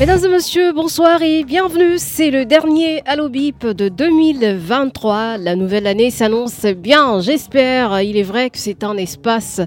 [0.00, 1.98] Mesdames et messieurs, bonsoir et bienvenue.
[1.98, 5.38] C'est le dernier Allo Bip de 2023.
[5.38, 8.00] La nouvelle année s'annonce bien, j'espère.
[8.00, 9.60] Il est vrai que c'est un espace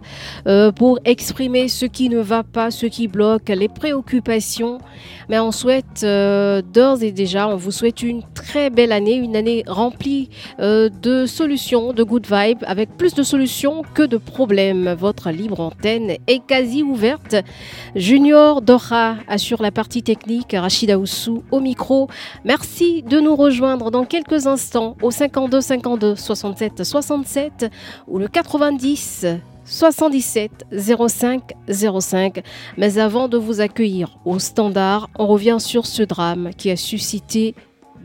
[0.45, 4.79] euh, pour exprimer ce qui ne va pas, ce qui bloque, les préoccupations.
[5.29, 9.37] Mais on souhaite euh, d'ores et déjà, on vous souhaite une très belle année, une
[9.37, 14.93] année remplie euh, de solutions, de good vibes, avec plus de solutions que de problèmes.
[14.93, 17.37] Votre libre antenne est quasi ouverte.
[17.95, 20.16] Junior Dora assure la partie technique
[20.53, 22.09] Rachida Oussou au micro.
[22.45, 27.71] Merci de nous rejoindre dans quelques instants au 52 52 67 67
[28.07, 29.25] ou le 90
[29.65, 30.65] 77
[31.07, 32.43] 05 05.
[32.77, 37.55] Mais avant de vous accueillir au standard, on revient sur ce drame qui a suscité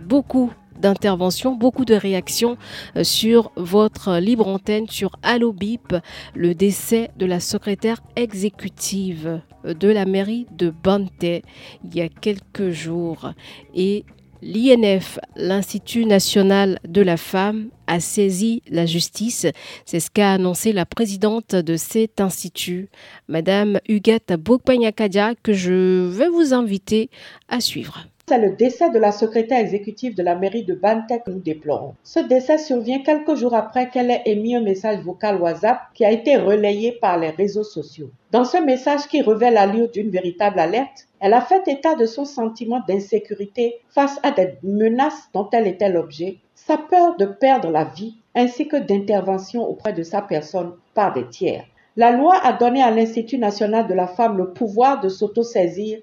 [0.07, 0.51] beaucoup
[0.83, 2.59] d'interventions, beaucoup de réactions
[2.97, 5.97] euh, sur votre libre antenne, sur Allo Bip,
[6.35, 12.09] le décès de la secrétaire exécutive euh, de la mairie de Bante il y a
[12.09, 13.33] quelques jours.
[13.75, 14.05] Et
[14.43, 19.47] L'INF, l'Institut national de la femme, a saisi la justice.
[19.87, 22.89] C'est ce qu'a annoncé la présidente de cet institut,
[23.29, 27.09] Madame Huguette Bokpanyakadia, que je vais vous inviter
[27.49, 28.05] à suivre.
[28.33, 31.97] C'est le décès de la secrétaire exécutive de la mairie de Bantek que nous déplorons.
[32.03, 36.11] Ce décès survient quelques jours après qu'elle ait émis un message vocal WhatsApp qui a
[36.11, 38.11] été relayé par les réseaux sociaux.
[38.31, 42.25] Dans ce message qui révèle l'allure d'une véritable alerte, elle a fait état de son
[42.25, 47.85] sentiment d'insécurité face à des menaces dont elle était l'objet, sa peur de perdre la
[47.85, 51.67] vie, ainsi que d'intervention auprès de sa personne par des tiers.
[51.95, 55.99] La loi a donné à l'Institut national de la femme le pouvoir de s'autosaisir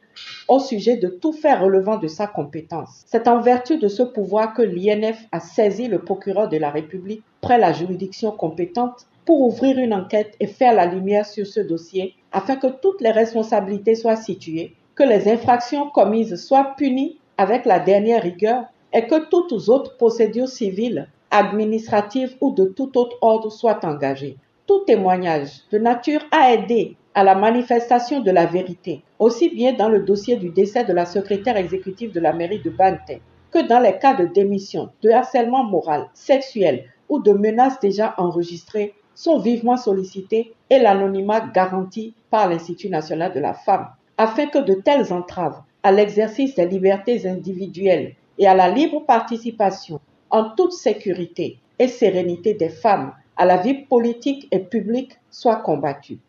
[0.48, 3.02] au sujet de tout fait relevant de sa compétence.
[3.08, 7.24] C'est en vertu de ce pouvoir que l'INF a saisi le procureur de la République
[7.42, 12.14] près la juridiction compétente pour ouvrir une enquête et faire la lumière sur ce dossier
[12.32, 17.80] afin que toutes les responsabilités soient situées, que les infractions commises soient punies avec la
[17.80, 23.84] dernière rigueur et que toutes autres procédures civiles, administratives ou de tout autre ordre soient
[23.84, 24.38] engagées
[24.70, 29.90] tout témoignage de nature à aider à la manifestation de la vérité, aussi bien dans
[29.90, 33.20] le dossier du décès de la secrétaire exécutive de la mairie de Bante
[33.50, 38.94] que dans les cas de démission, de harcèlement moral, sexuel ou de menaces déjà enregistrées,
[39.16, 43.88] sont vivement sollicités et l'anonymat garanti par l'Institut national de la femme,
[44.20, 50.00] afin que de telles entraves à l'exercice des libertés individuelles et à la libre participation
[50.30, 56.20] en toute sécurité et sérénité des femmes à la vie politique et publique soit combattue.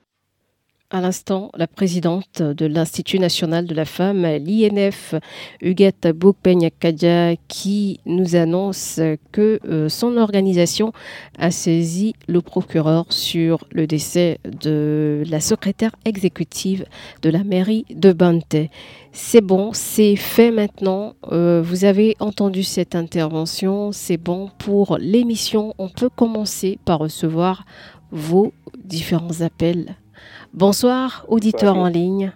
[0.93, 5.15] À l'instant, la présidente de l'Institut national de la femme, l'INF,
[5.61, 10.93] Huguette Boukpenyakadia, qui nous annonce que euh, son organisation
[11.39, 16.85] a saisi le procureur sur le décès de la secrétaire exécutive
[17.23, 18.57] de la mairie de Bante.
[19.13, 21.15] C'est bon, c'est fait maintenant.
[21.31, 25.73] Euh, vous avez entendu cette intervention, c'est bon pour l'émission.
[25.79, 27.65] On peut commencer par recevoir
[28.11, 28.53] vos
[28.85, 29.95] différents appels
[30.53, 32.33] Bonsoir, auditeur en ligne.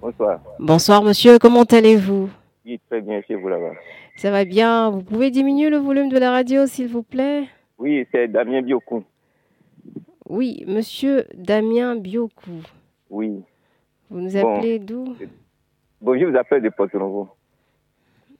[0.00, 0.40] Bonsoir.
[0.58, 1.38] Bonsoir, monsieur.
[1.38, 2.30] Comment allez-vous?
[2.64, 3.74] Oui, très bien chez vous là-bas?
[4.16, 4.88] Ça va bien.
[4.88, 7.44] Vous pouvez diminuer le volume de la radio, s'il vous plaît?
[7.76, 9.04] Oui, c'est Damien Biokou.
[10.30, 12.62] Oui, monsieur Damien Biokou.
[13.10, 13.42] Oui.
[14.08, 15.14] Vous nous appelez d'où?
[16.00, 17.28] Bon, je vous appelle de Porto Novo.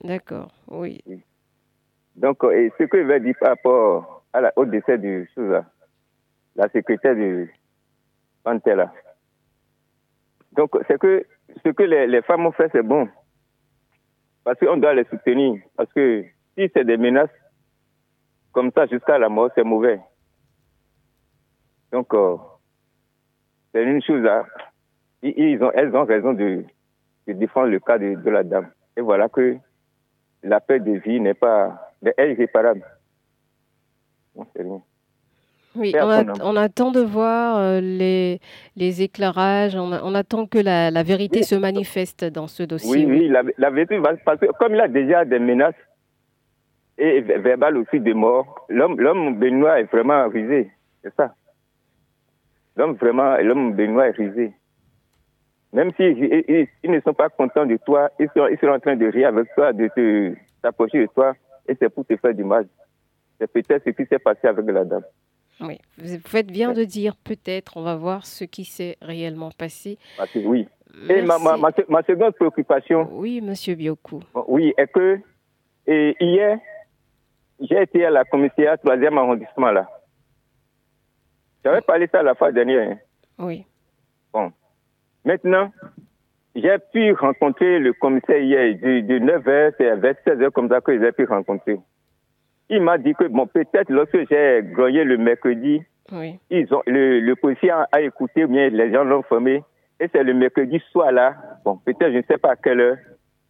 [0.02, 1.02] D'accord, oui.
[2.16, 5.66] Donc, et ce que je vais dire par rapport à la, au décès du Souza,
[6.56, 7.52] la secrétaire du
[10.58, 11.24] donc, c'est que
[11.64, 13.08] ce que les, femmes ont fait, c'est bon.
[14.44, 15.60] Parce qu'on doit les soutenir.
[15.76, 16.24] Parce que
[16.56, 17.30] si c'est des menaces
[18.52, 20.00] comme ça jusqu'à la mort, c'est mauvais.
[21.92, 22.36] Donc, euh,
[23.72, 24.46] c'est une chose à.
[25.22, 26.64] Ils ont, elles ont raison de,
[27.26, 28.70] défendre le cas de, la dame.
[28.96, 29.56] Et voilà que
[30.42, 32.84] la paix de vie n'est pas irréparable.
[34.34, 34.82] Bon, c'est rien.
[35.76, 38.40] Oui, on, attend de voir euh, les,
[38.76, 43.04] les éclairages, on, attend que la, la vérité se manifeste dans ce dossier.
[43.04, 45.74] Oui, oui, la, vérité va parce que comme il a déjà des menaces
[46.96, 50.70] et verbales aussi de mort, l'homme béninois est vraiment risé,
[51.02, 51.34] c'est ça.
[52.76, 54.52] L'homme vraiment, l'homme béninois est risé.
[55.72, 58.80] Même s'ils si ils, ne sont pas contents de toi, ils sont, ils sont en
[58.80, 61.34] train de rire avec toi, de te s'approcher de toi,
[61.68, 62.66] et c'est pour te faire du mal.
[63.38, 65.04] C'est peut-être ce qui s'est passé avec la dame.
[65.60, 69.98] Oui, vous faites bien de dire peut-être, on va voir ce qui s'est réellement passé.
[70.36, 70.68] Oui.
[71.08, 73.08] Et ma, ma, ma, ma seconde préoccupation.
[73.12, 74.20] Oui, monsieur Bioku.
[74.46, 75.18] Oui, est que
[75.86, 76.58] et hier,
[77.60, 79.88] j'ai été à la commissariat troisième arrondissement là.
[81.64, 82.90] J'avais parlé ça la fois dernière.
[82.92, 82.98] hein.
[83.38, 83.64] Oui.
[84.32, 84.52] Bon.
[85.24, 85.72] Maintenant,
[86.54, 90.98] j'ai pu rencontrer le commissaire hier de, de 9h, c'est vers 16h comme ça que
[90.98, 91.78] j'ai pu rencontrer.
[92.70, 95.82] Il m'a dit que, bon, peut-être lorsque j'ai gagné le mercredi,
[96.12, 96.38] Oui.
[96.50, 99.62] ils ont, le, le policier a, écouté, ou bien les gens l'ont formé,
[100.00, 101.34] et c'est le mercredi soir là,
[101.64, 102.96] bon, peut-être je ne sais pas à quelle heure,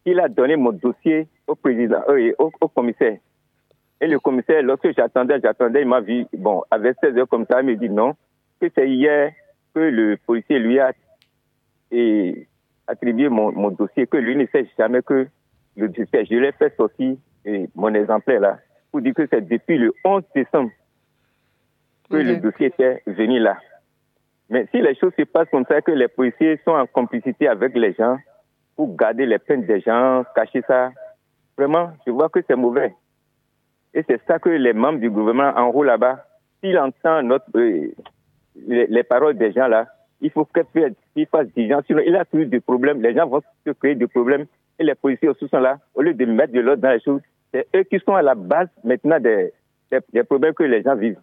[0.05, 3.17] il a donné mon dossier au président, euh, au, au commissaire.
[4.01, 7.61] Et le commissaire, lorsque j'attendais, j'attendais, il m'a vu, bon, avec 16 heures comme ça,
[7.61, 8.13] il me dit non,
[8.61, 9.33] que c'est hier
[9.75, 10.93] que le policier lui a
[11.91, 12.47] et,
[12.87, 15.27] attribué mon, mon dossier, que lui ne sait jamais que
[15.75, 18.59] le dossier, je l'ai fait sortir, et mon exemplaire là,
[18.91, 20.71] pour dire que c'est depuis le 11 décembre
[22.09, 23.57] que le dossier était venu là.
[24.49, 27.75] Mais si les choses se passent comme ça, que les policiers sont en complicité avec
[27.75, 28.17] les gens
[28.75, 30.91] pour garder les peines des gens, cacher ça,
[31.55, 32.95] vraiment, je vois que c'est mauvais.
[33.93, 36.25] Et c'est ça que les membres du gouvernement en haut là-bas,
[36.59, 37.91] s'il entend notre, euh,
[38.55, 39.87] les, les paroles des gens là,
[40.21, 41.83] il faut qu'il fasse diligence.
[41.87, 43.01] Sinon, il a toujours des problèmes.
[43.01, 44.45] Les gens vont se créer des problèmes.
[44.77, 45.77] Et les policiers aussi sont là.
[45.95, 47.21] Au lieu de mettre de l'ordre dans les choses,
[47.53, 49.51] c'est eux qui sont à la base maintenant des,
[49.91, 51.19] des, des problèmes que les gens vivent.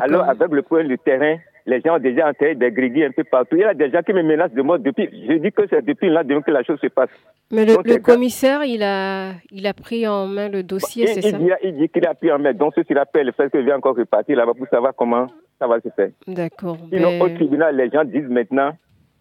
[0.00, 1.36] Alors, avec le problème du terrain,
[1.66, 3.56] les gens ont déjà enterré des grilles un peu partout.
[3.56, 5.08] Il y a des gens qui me menacent de mort depuis.
[5.28, 7.10] Je dis que c'est depuis là que la chose se passe.
[7.50, 11.06] Mais le, donc, le c'est- commissaire, il a, il a pris en main le dossier,
[11.08, 11.36] c'est ça?
[11.36, 12.58] dit, il dit qu'il a pu en mettre.
[12.58, 15.26] Donc, ceci rappelle le fait que je vais encore repartir là-bas pour savoir comment
[15.58, 16.10] ça va se faire.
[16.28, 16.78] D'accord.
[16.92, 18.76] Sinon, au Ben, tribunal, les gens disent maintenant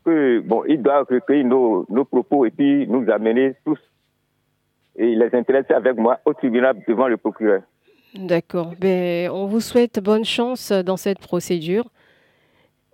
[0.06, 3.80] que, bon, ils doivent recueillir nos, nos propos et puis nous amener tous
[4.96, 7.62] et les intéresser avec moi au tribunal devant le procureur.
[8.16, 8.74] D'accord.
[8.80, 11.86] Ben, on vous souhaite bonne chance dans cette procédure.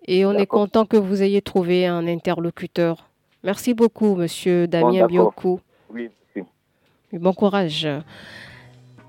[0.07, 3.09] Et on est content que vous ayez trouvé un interlocuteur.
[3.43, 5.07] Merci beaucoup, monsieur Damien d'accord.
[5.07, 5.59] Bioku.
[5.93, 6.49] Oui, merci.
[7.13, 7.87] Bon courage.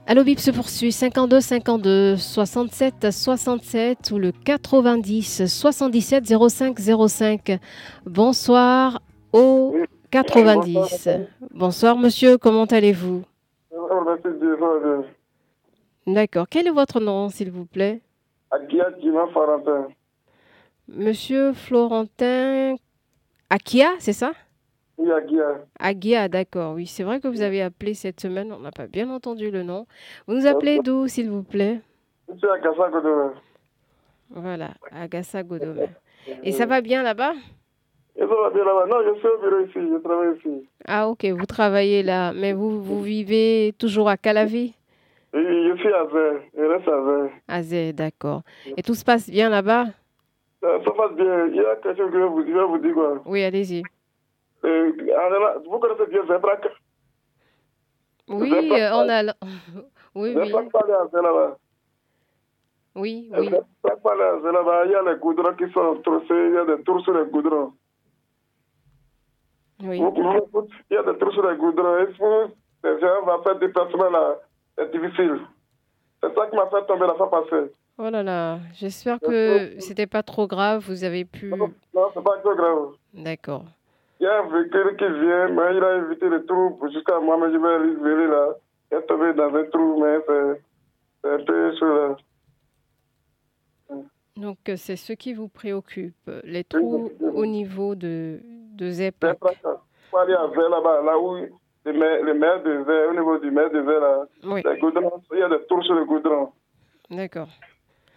[0.06, 7.58] Allo Bip se poursuit 52 52 67 67 ou le 90 77 05 05.
[8.06, 9.02] Bonsoir
[9.32, 9.76] au
[10.10, 11.08] 90.
[11.52, 13.25] Bonsoir monsieur, comment allez-vous?
[16.06, 16.46] D'accord.
[16.49, 18.00] Quel est votre nom s'il vous plaît?
[18.50, 18.90] Akia
[19.34, 19.88] Farantin.
[20.88, 22.76] Monsieur Florentin
[23.50, 24.32] Akia, c'est ça?
[24.96, 25.64] Oui, Akia.
[25.78, 26.75] Agia, d'accord.
[26.75, 28.52] Oui, c'est vrai que vous avez appelé cette semaine.
[28.52, 29.87] On n'a pas bien entendu le nom.
[30.26, 31.81] Vous nous appelez d'où, s'il vous plaît?
[32.28, 33.32] À Kassa Godome.
[34.31, 35.87] Voilà, Agassa Godome.
[36.43, 37.32] Et ça va bien là-bas?
[38.20, 40.69] Non, je suis au bureau ici, je travaille ici.
[40.87, 42.32] Ah, ok, vous travaillez là.
[42.35, 44.75] Mais vous, vous vivez toujours à Calavi?
[45.35, 47.32] Oui, je suis à Zé, je reste à Zé.
[47.47, 48.43] À Zé, d'accord.
[48.76, 49.85] Et tout se passe bien là-bas?
[50.61, 51.47] Ça, ça passe bien.
[51.47, 52.94] Il y a quelque chose que je vais vous, je vous dire.
[52.94, 53.23] Quoi.
[53.26, 53.82] Oui, allez-y.
[54.65, 54.93] Euh,
[55.70, 56.67] vous connaissez bien Zébrak
[58.29, 59.23] Oui, Vous êtes euh, on a...
[60.15, 61.56] Oui, oui, Zébrak parle à Zé là-bas.
[62.97, 63.44] oui, oui.
[63.44, 64.87] Zébrak parle à Zé là-bas.
[64.87, 67.31] Il y a les goudrons qui sont troussés, il y a des trous sur les
[67.31, 67.73] goudrons.
[69.83, 70.03] Oui.
[70.91, 71.99] Il y a des trous sur les goudrons.
[71.99, 72.51] Et pour
[72.85, 74.37] les gens vont faire des déplacements là,
[74.77, 75.41] c'est difficile.
[76.23, 77.73] C'est ça qui m'a fait tomber la fois passée.
[77.99, 80.85] Oh là là, j'espère que c'était pas trop grave.
[80.87, 81.47] Vous avez pu...
[81.49, 82.93] Non, non, c'est pas trop grave.
[83.13, 83.65] D'accord.
[84.20, 87.37] Il y a un véhicule qui vient, mais il a évité le trou jusqu'à moi,
[87.39, 88.55] mais je vais aller verrer là.
[88.91, 90.19] Il est tombé dans un trou, mais
[91.23, 92.17] c'est un peu chaud là.
[94.37, 98.41] Donc, euh, c'est ce qui vous préoccupe, les trous au niveau de,
[98.79, 99.27] de ZEP.
[100.11, 101.37] Faut aller à Zé là-bas, là où
[101.85, 105.23] le maire, le maire de Zé, au niveau du maire de Zé là, Oui, goudrons,
[105.32, 106.51] il y a des trous sur le goudron.
[107.11, 107.49] d'accord,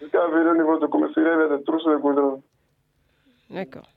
[0.01, 2.41] Jusqu'à au niveau du commissariat, il y a des trous sur le goudron.
[3.49, 3.87] d'accord.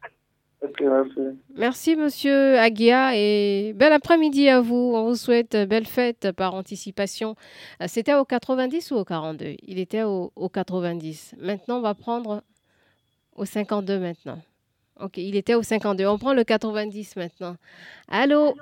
[0.81, 1.21] Merci.
[1.57, 4.93] Merci, monsieur Aguia, et bel après-midi à vous.
[4.95, 7.35] On vous souhaite belle fête par anticipation.
[7.87, 11.35] C'était au 90 ou au 42 Il était au, au 90.
[11.39, 12.43] Maintenant, on va prendre
[13.37, 14.39] au 52 maintenant.
[15.01, 16.07] Ok, il était au 52.
[16.07, 17.57] On prend le 90 maintenant.
[18.09, 18.55] Allô?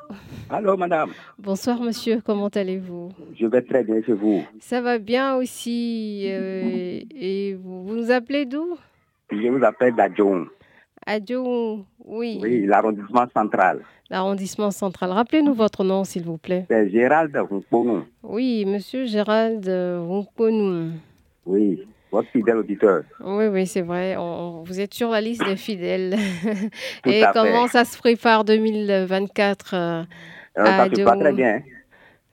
[0.49, 1.11] Allô, madame.
[1.39, 2.23] Bonsoir, monsieur.
[2.25, 3.11] Comment allez-vous?
[3.39, 4.43] Je vais très bien chez vous.
[4.61, 6.25] Ça va bien aussi.
[6.31, 8.79] euh, et vous, vous nous appelez d'où?
[9.31, 10.47] Je vous appelle d'Adjon.
[11.07, 13.81] Adjo, oui, Oui, l'arrondissement central.
[14.09, 15.11] l'arrondissement central.
[15.11, 16.65] Rappelez-nous votre nom, s'il vous plaît.
[16.71, 18.05] C'est Gérald Rouponou.
[18.23, 20.93] Oui, monsieur Gérald euh, Wunkonou.
[21.45, 21.83] Oui,
[22.13, 23.03] votre fidèle auditeur.
[23.25, 24.17] Oui, oui, c'est vrai.
[24.17, 26.15] On- vous êtes sur la liste des fidèles.
[27.03, 27.73] Tout Et à comment fait.
[27.79, 30.03] ça se prépare 2024 euh,
[30.59, 31.63] Euh, ça se prépare très bien.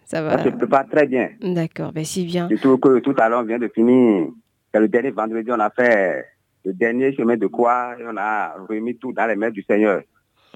[0.05, 0.37] Ça va.
[0.37, 1.29] Ça se prépare très bien.
[1.41, 2.47] D'accord, ben si bien.
[2.49, 4.27] Surtout que tout à l'heure, on vient de finir
[4.73, 6.25] C'est le dernier vendredi, on a fait
[6.65, 10.01] le dernier chemin de croix et on a remis tout dans les mains du Seigneur.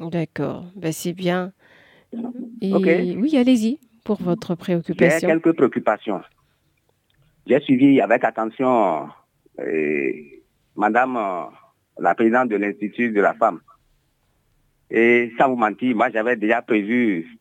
[0.01, 1.51] D'accord, ben, c'est bien.
[2.62, 2.74] Et
[3.18, 5.30] oui, allez-y pour votre J'ai préoccupation.
[5.30, 6.22] quelques préoccupations.
[7.45, 9.09] J'ai suivi avec attention
[9.59, 10.12] euh,
[10.75, 11.43] Madame euh,
[12.00, 13.59] la présidente de l'Institut de la femme.
[14.89, 17.38] Et sans vous mentir, moi j'avais déjà prévu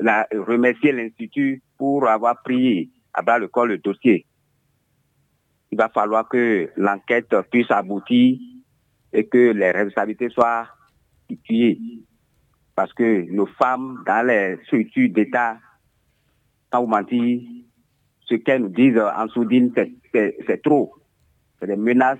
[0.00, 4.26] la, remercier l'Institut pour avoir pris à bras le corps le dossier.
[5.70, 8.38] Il va falloir que l'enquête puisse aboutir
[9.12, 10.66] et que les responsabilités soient
[11.30, 11.78] situées.
[12.74, 15.58] Parce que nos femmes, dans les structures d'État,
[16.72, 17.40] sans vous mentir,
[18.26, 20.94] ce qu'elles nous disent en sourdine, c'est- trop.
[21.60, 22.18] C'est des menaces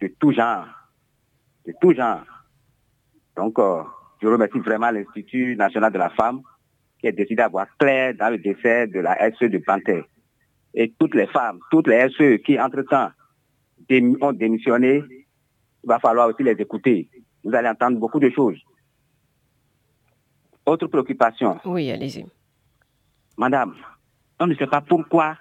[0.00, 0.66] de tout genre.
[1.66, 2.22] De tout genre.
[3.36, 3.82] Donc, euh,
[4.22, 6.40] je remercie vraiment l'Institut national de la femme
[6.98, 10.04] qui a décidé d'avoir clair dans le décès de la SE de Panthère.
[10.74, 13.10] Et toutes les femmes, toutes les SE qui, entre-temps,
[14.20, 15.02] ont démissionné,
[15.82, 17.08] il va falloir aussi les écouter.
[17.42, 18.58] Vous allez entendre beaucoup de choses.
[20.66, 22.26] Autre préoccupation, Oui, allez-y.
[23.38, 23.74] Madame,
[24.40, 25.36] on ne sait pas pourquoi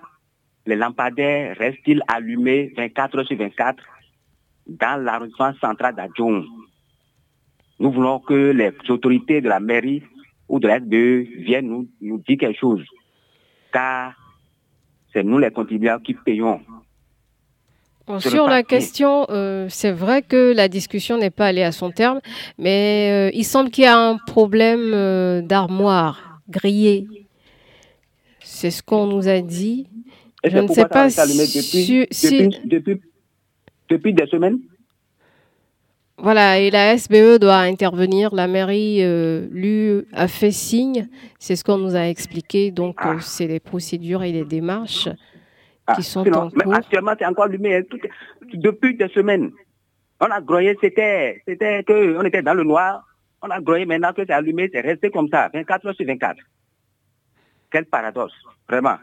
[0.65, 3.83] les lampadaires restent-ils allumés 24 heures sur 24
[4.67, 6.45] dans l'arrondissement central d'Adjoum.
[7.79, 10.03] Nous voulons que les autorités de la mairie
[10.47, 12.83] ou de la SBE viennent nous, nous dire quelque chose.
[13.71, 14.13] Car
[15.13, 16.61] c'est nous les contribuables qui payons.
[18.05, 21.91] Bon, Sur la question, euh, c'est vrai que la discussion n'est pas allée à son
[21.91, 22.19] terme,
[22.57, 27.07] mais euh, il semble qu'il y a un problème euh, d'armoire grillée.
[28.59, 29.87] C'est ce qu'on nous a dit.
[30.43, 31.17] Et Je ne sais pas si-
[31.57, 33.01] depuis, si- depuis, depuis,
[33.89, 34.59] depuis des semaines.
[36.17, 38.35] Voilà, et la SBE doit intervenir.
[38.35, 41.07] La mairie, euh, lui, a fait signe.
[41.39, 42.71] C'est ce qu'on nous a expliqué.
[42.71, 43.11] Donc, Ah.
[43.13, 45.07] euh, c'est les procédures et les démarches
[45.87, 46.73] Ah, qui sont sinon, en mais cours.
[46.75, 47.77] actuellement, c'est encore allumé.
[47.77, 47.97] hein, tout-
[48.55, 49.51] depuis des semaines.
[50.19, 53.05] On a groyé, c'était, c'était que on était dans le noir.
[53.41, 56.41] On a groyé maintenant que c'est allumé, c'est resté comme ça, 24 heures sur 24.
[57.71, 58.33] Quel paradoxe,
[58.67, 58.97] vraiment.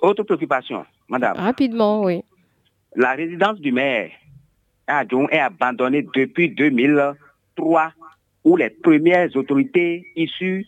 [0.00, 1.36] Autre préoccupation, madame.
[1.36, 2.22] Rapidement, oui.
[2.96, 4.10] La résidence du maire
[4.86, 7.92] à Djon est abandonnée depuis 2003,
[8.44, 10.66] où les premières autorités issues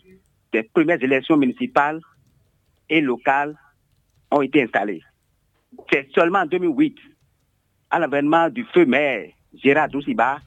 [0.51, 1.99] des premières élections municipales
[2.89, 3.57] et locales
[4.31, 5.01] ont été installées.
[5.91, 6.95] C'est seulement en 2008,
[7.89, 10.39] à l'avènement du feu maire Gérard Douciba,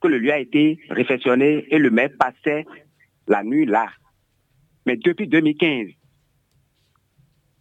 [0.00, 2.66] que le lieu a été réfectionné et le maire passait
[3.26, 3.86] la nuit là.
[4.86, 5.88] Mais depuis 2015,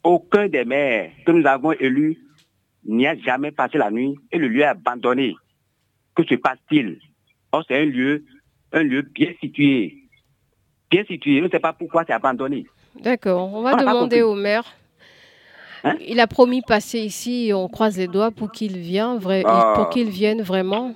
[0.03, 2.17] aucun des maires que nous avons élus
[2.85, 5.35] n'y a jamais passé la nuit et le lieu est abandonné.
[6.15, 6.99] Que se passe-t-il?
[7.51, 8.23] Or, c'est un lieu,
[8.71, 9.97] un lieu bien situé.
[10.89, 11.39] Bien situé.
[11.39, 12.65] Je ne sais pas pourquoi c'est abandonné.
[13.01, 13.53] D'accord.
[13.53, 14.63] On va On demander au maire.
[15.83, 15.95] Hein?
[16.07, 19.73] Il a promis passer ici on croise les doigts pour qu'il vienne, vrai, Ah.
[19.75, 20.93] pour qu'il vienne vraiment.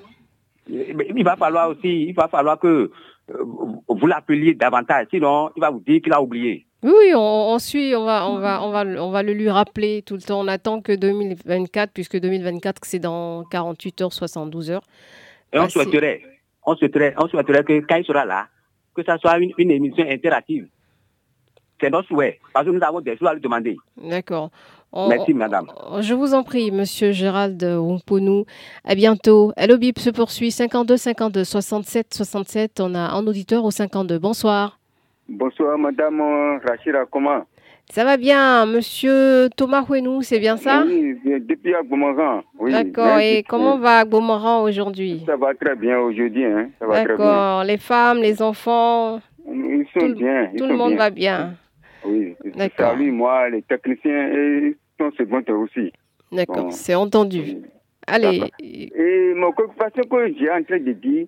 [0.70, 2.92] Il va falloir aussi, il va falloir que
[3.30, 5.08] vous l'appeliez davantage.
[5.12, 6.66] Sinon, il va vous dire qu'il a oublié.
[6.84, 7.20] Oui, on,
[7.54, 10.16] on suit, on va, on, va, on, va, le- on va le lui rappeler tout
[10.16, 10.42] le temps.
[10.42, 14.84] On attend que 2024, puisque 2024, c'est dans 48 heures, 72 heures.
[15.54, 16.22] Et on souhaiterait,
[16.66, 18.48] on souhaiterait, on souhaiterait que quand il sera là,
[18.96, 20.68] que ça soit une, une émission interactive.
[21.84, 22.40] C'est notre souhait.
[22.54, 23.76] Parce que nous avons des choses à lui demander.
[23.98, 24.50] D'accord.
[24.96, 25.66] On- Merci, madame.
[25.90, 28.46] on- Je vous en prie, monsieur Gérald Wumponou.
[28.86, 29.52] À bientôt.
[29.58, 30.52] Hello Bip se poursuit.
[30.52, 32.80] 52 52 67 67.
[32.80, 34.20] On a un auditeur au 52.
[34.20, 34.78] Bonsoir.
[35.28, 37.42] Bonsoir, madame euh, Rachida, comment?
[37.92, 40.84] Ça va bien, monsieur Thomas Houenou, c'est bien ça?
[40.86, 42.42] Oui, depuis Agbomoran.
[42.60, 43.18] Oui, D'accord.
[43.20, 45.22] Et comment va Beaumoran aujourd'hui?
[45.26, 46.70] Ça va très bien aujourd'hui, hein.
[46.80, 47.64] D'accord.
[47.66, 50.50] Les femmes, les enfants, Ils sont Tout le- bien.
[50.54, 50.98] ils tout sont le monde bien.
[50.98, 51.54] va bien.
[52.06, 52.36] Oui.
[53.12, 55.92] Moi, les techniciens et ton second aussi.
[56.32, 56.72] D'accord, Bon.
[56.72, 57.58] c'est entendu.
[58.08, 61.28] Allez, Et mon préoccupation que j'ai en train de dire,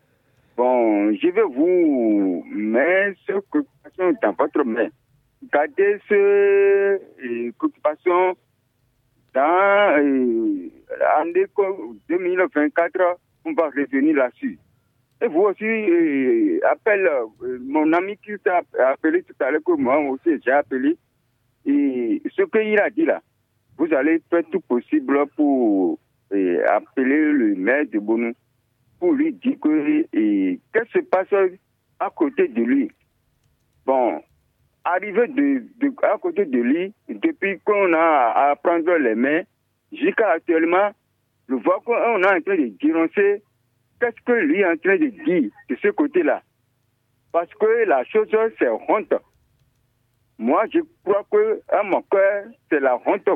[0.58, 4.88] bon, je vais vous mettre cette préoccupation dans votre main.
[5.54, 8.36] Gardez cette préoccupation
[9.34, 9.96] dans
[11.00, 11.46] l'année
[12.10, 14.58] 2024, on va revenir là-dessus.
[15.28, 20.00] Vous aussi, euh, appelle euh, mon ami qui t'a appelé tout à l'heure, que moi
[20.00, 20.98] aussi j'ai appelé,
[21.66, 23.22] et ce qu'il a dit là,
[23.78, 26.00] vous allez faire tout possible pour
[26.34, 28.34] euh, appeler le maire de Bonou
[29.00, 30.02] pour lui dire que
[30.74, 31.28] qu'est-ce qui se passe
[32.00, 32.92] à côté de lui.
[33.86, 34.22] Bon,
[34.84, 35.64] arrivé de-
[36.04, 39.42] à côté de lui, depuis qu'on a à prendre les mains,
[39.92, 40.92] jusqu'à actuellement,
[41.50, 43.42] je vois qu'on est en train de dénoncer
[44.06, 46.44] qu'est-ce que lui est en train de dire de ce côté-là?
[47.32, 48.28] Parce que la chose,
[48.60, 49.14] c'est honte.
[50.38, 53.30] Moi, je crois que à mon cœur, c'est la honte.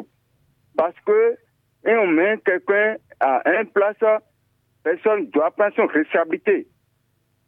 [0.78, 1.36] Parce que
[1.86, 3.98] et on met quelqu'un à une place,
[4.84, 6.68] personne doit prendre son responsabilité.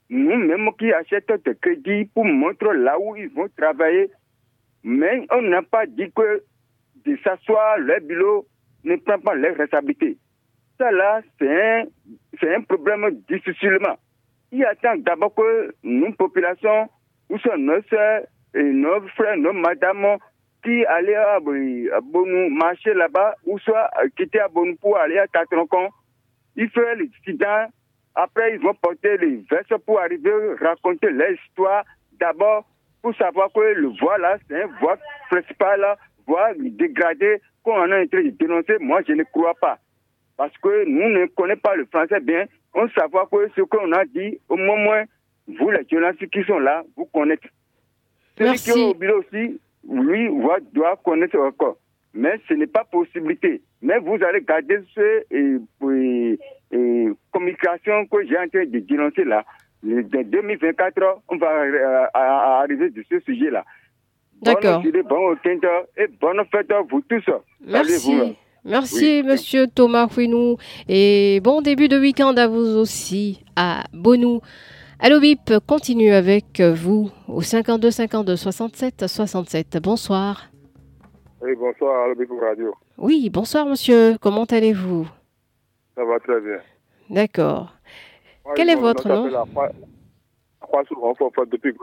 [0.10, 4.10] Nous-mêmes qui achetons des crédits pour montrer là où ils vont travailler,
[4.84, 6.44] mais on n'a pas dit que
[7.06, 8.48] de s'asseoir, le bureau
[8.84, 10.18] ne prend pas les responsabilités.
[10.82, 14.00] Ça là, c'est un, un problème difficilement.
[14.52, 16.90] Il attend d'abord que nous, populations,
[17.30, 18.24] où sont nos soeurs,
[18.56, 20.18] et nos frères, nos madames,
[20.64, 25.90] qui allaient à, Bonou marcher là-bas, ou soit quitter à Bonou pour aller à Tatroncan,
[26.56, 27.68] ils font les incidents,
[28.16, 31.86] après ils vont porter les vestes pour arriver raconter l'histoire.
[32.20, 32.66] D'abord,
[33.04, 34.98] pour savoir que le voie là, c'est un voie
[35.30, 35.96] principal,
[36.26, 38.78] voie dégradée qu'on est en train de dénoncer.
[38.80, 39.78] Moi, je ne crois pas.
[40.42, 42.46] Parce que nous ne connaissons pas le français bien.
[42.74, 45.04] On savoir que ce qu'on a dit, au moins,
[45.48, 47.48] vous, les journalistes qui sont là, vous connaissez.
[48.40, 50.30] Celui qui est au bureau aussi, lui,
[50.74, 51.78] doit connaître encore.
[52.16, 53.62] Mais ce n'est pas possibilité.
[53.84, 56.40] Mais vous allez garder ce et,
[56.72, 59.46] et, communication que j'ai en train de dénoncer là.
[59.86, 63.64] En 2024, on va euh, arriver de ce sujet-là.
[64.42, 64.82] D'accord.
[65.08, 65.36] Bon
[65.98, 67.30] et bonne fête à vous tous.
[67.64, 68.36] Merci.
[68.64, 70.58] Merci, monsieur Thomas Fouinou.
[70.88, 74.42] Et bon début de week-end à vous aussi, à Bonou.
[75.00, 79.80] Allo Bip continue avec vous au 52 52 67 67.
[79.82, 80.52] Bonsoir.
[81.42, 82.76] Oui, bonsoir, Allo Bip Radio.
[83.00, 84.18] Oui, bonsoir, monsieur.
[84.22, 85.08] Comment allez-vous?
[85.96, 86.60] Ça va très bien.
[87.10, 87.74] D'accord.
[88.56, 89.28] Quel est votre nom?
[91.50, 91.74] depuis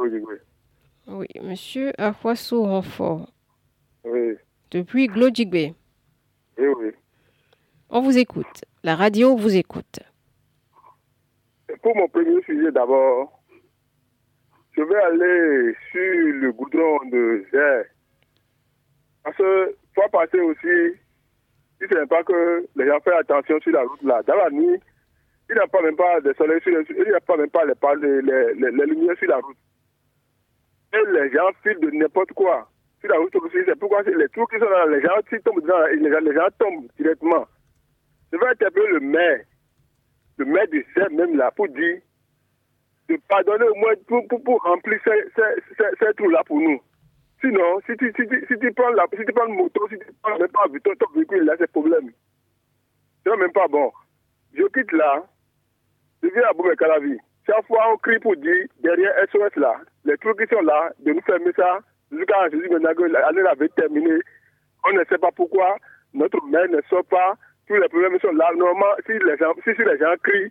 [1.09, 3.33] Oui, monsieur Ahuassou Renfort.
[4.05, 4.35] Oui.
[4.71, 5.75] Depuis Glodjigbe.
[6.59, 6.93] Oui.
[7.91, 8.65] On vous écoute.
[8.83, 10.01] La radio vous écoute.
[11.83, 13.41] Pour mon premier sujet d'abord,
[14.73, 17.85] je vais aller sur le goudron de Zère.
[19.23, 20.99] Parce que, faut passer aussi,
[21.81, 24.23] il ne pas que les gens fassent attention sur la route là.
[24.27, 24.81] Dans la nuit,
[25.51, 27.65] il n'y a pas même pas de soleil sur il n'y a pas même pas
[27.65, 27.75] les,
[28.23, 29.57] les, les, les, lumières sur la route.
[30.93, 32.69] Et les gens filent de n'importe quoi
[33.01, 33.33] sur la route.
[33.53, 37.47] C'est pourquoi les trous qui sont là, les gens, tombent dedans, les gens, tombent directement.
[38.33, 39.41] Je vais interpeller le maire,
[40.39, 42.01] le maire du CEP même là, pour dire
[43.09, 46.81] de pardonner au moins pour, remplir ces, trous-là pour nous.
[47.41, 50.95] Sinon, si tu, prends si tu prends le moto, si tu prends même pas ton,
[50.95, 52.11] ton véhicule, là, c'est problème.
[53.25, 53.91] C'est même pas bon.
[54.55, 55.25] Je quitte là,
[56.23, 57.17] je viens à Boumé-Calavi.
[57.47, 61.13] Chaque fois, on crie pour dire, derrière SOS là, les trucs qui sont là, de
[61.13, 61.79] nous fermer ça,
[62.11, 64.19] jusqu'à Jésus l'année avait terminé.
[64.85, 65.77] On ne sait pas pourquoi
[66.15, 67.35] notre maire ne sort pas.
[67.67, 68.51] Tous les problèmes sont là.
[68.57, 70.51] Normalement, si les gens, si, les gens crient,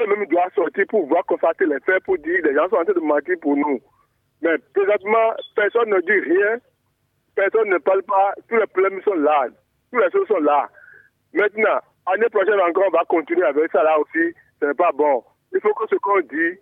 [0.00, 2.94] eux-mêmes doivent sortir pour voir constater les faits, pour dire les gens sont en train
[2.94, 3.80] de mentir pour nous.
[4.42, 6.58] Mais présentement, personne ne dit rien.
[7.34, 8.34] Personne ne parle pas.
[8.48, 9.48] Tous les problèmes sont là.
[9.90, 10.68] Tous les choses sont là.
[11.34, 14.34] Maintenant, l'année prochaine encore, on va continuer avec ça là aussi.
[14.60, 15.24] Ce n'est pas bon.
[15.52, 16.58] Il faut que ce qu'on dit,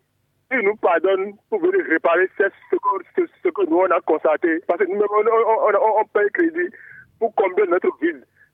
[0.53, 4.61] il nous pardonne pour venir réparer ce, que, nous on a constaté.
[4.67, 6.75] Parce que nous on, on, paye crédit
[7.19, 8.13] pour combler notre vie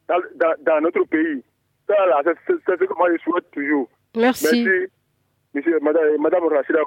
[0.08, 1.42] dans, notre pays.
[1.86, 3.88] Ça là, c'est ce que moi je souhaite toujours.
[4.16, 4.64] Merci.
[4.64, 4.92] Merci,
[5.54, 6.80] monsieur, madame, madame Rachida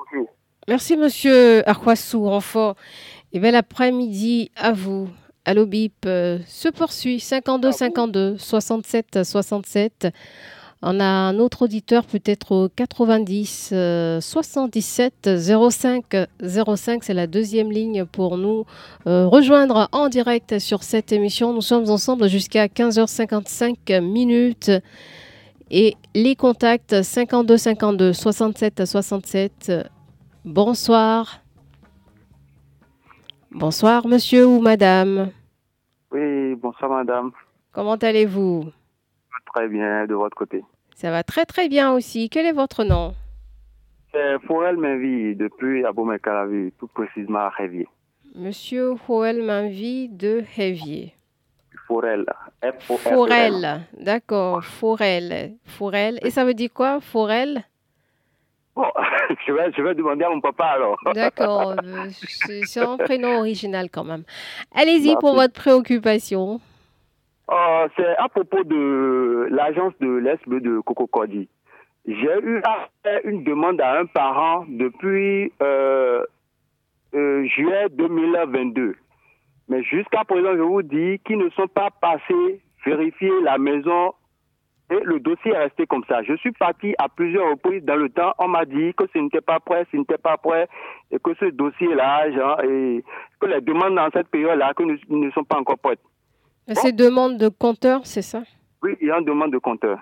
[0.68, 2.76] Merci, monsieur Arquassou Renfort.
[3.34, 5.10] Et bel après-midi à vous.
[5.46, 10.08] Allo Bip euh, se poursuit 52 52 67 67.
[10.86, 13.74] On a un autre auditeur peut-être au 90
[14.20, 16.04] 77 05
[16.42, 17.04] 05.
[17.06, 18.66] C'est la deuxième ligne pour nous
[19.08, 21.54] euh, rejoindre en direct sur cette émission.
[21.54, 24.72] Nous sommes ensemble jusqu'à 15h55 minutes.
[25.72, 29.72] Et les contacts 52 52 67 67.
[30.44, 31.40] Bonsoir.
[33.52, 35.30] Bonsoir, monsieur ou madame.
[36.12, 37.32] Oui, bonsoir, madame.
[37.72, 38.66] Comment allez-vous?
[39.54, 40.64] Très bien, de votre côté.
[40.96, 42.30] Ça va très très bien aussi.
[42.30, 43.14] Quel est votre nom?
[44.12, 47.88] C'est Forel Menvi, depuis Abomey-Calavi, tout précisément à Révier.
[48.36, 51.14] Monsieur Forel Menvi de Révier.
[51.88, 52.26] Forel.
[52.80, 54.64] Forel, d'accord.
[54.64, 55.54] Forel.
[55.66, 56.20] Forel.
[56.24, 57.64] Et ça veut dire quoi, Forel?
[58.76, 58.86] Bon,
[59.48, 60.98] je vais, je vais demander à mon papa alors.
[61.14, 61.76] D'accord,
[62.10, 64.24] c'est un prénom original quand même.
[64.74, 66.60] Allez-y pour votre préoccupation.
[67.48, 71.50] Oh, c'est à propos de l'agence de l'Est de Coco Cody.
[72.06, 72.62] J'ai eu
[73.26, 76.24] une demande à un parent depuis euh,
[77.14, 78.96] euh, juillet 2022.
[79.70, 84.14] Mais jusqu'à présent, je vous dis qu'ils ne sont pas passés vérifier la maison
[84.92, 86.22] et le dossier est resté comme ça.
[86.24, 88.34] Je suis parti à plusieurs reprises dans le temps.
[88.38, 90.68] On m'a dit que ce n'était pas prêt, ce n'était pas prêt,
[91.10, 92.28] et que ce dossier-là,
[92.64, 93.04] et
[93.40, 94.74] que les demandes dans cette période-là,
[95.10, 96.02] ne sont pas encore prêtes.
[96.68, 98.44] C'est demande de compteur, c'est ça?
[98.82, 100.00] Oui, il y a une demande de compteur.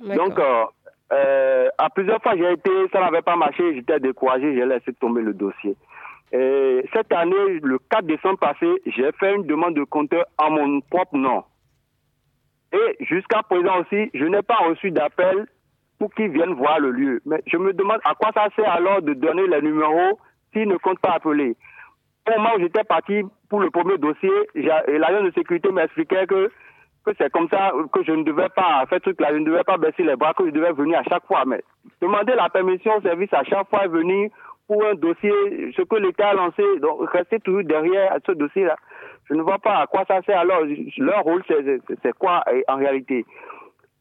[0.00, 0.64] Donc, euh,
[1.12, 5.22] euh, à plusieurs fois, j'ai été, ça n'avait pas marché, j'étais découragé, j'ai laissé tomber
[5.22, 5.76] le dossier.
[6.32, 10.80] Et cette année, le 4 décembre passé, j'ai fait une demande de compteur à mon
[10.82, 11.42] propre nom.
[12.72, 15.46] Et jusqu'à présent aussi, je n'ai pas reçu d'appel
[15.98, 17.22] pour qu'ils viennent voir le lieu.
[17.24, 20.18] Mais je me demande à quoi ça sert alors de donner les numéros
[20.52, 21.56] s'ils ne comptent pas appeler.
[22.28, 26.50] Au moment où j'étais parti pour le premier dossier, l'agent de sécurité m'expliquait que,
[27.04, 29.64] que c'est comme ça, que je ne devais pas faire truc là, je ne devais
[29.64, 31.44] pas baisser les bras, que je devais venir à chaque fois.
[31.46, 31.62] Mais
[32.00, 34.30] demander la permission au service à chaque fois et venir
[34.66, 35.32] pour un dossier,
[35.74, 38.76] ce que l'État a lancé, donc rester toujours derrière ce dossier-là.
[39.28, 40.62] Je ne vois pas à quoi ça sert alors.
[40.98, 43.24] Leur rôle, c'est quoi en réalité?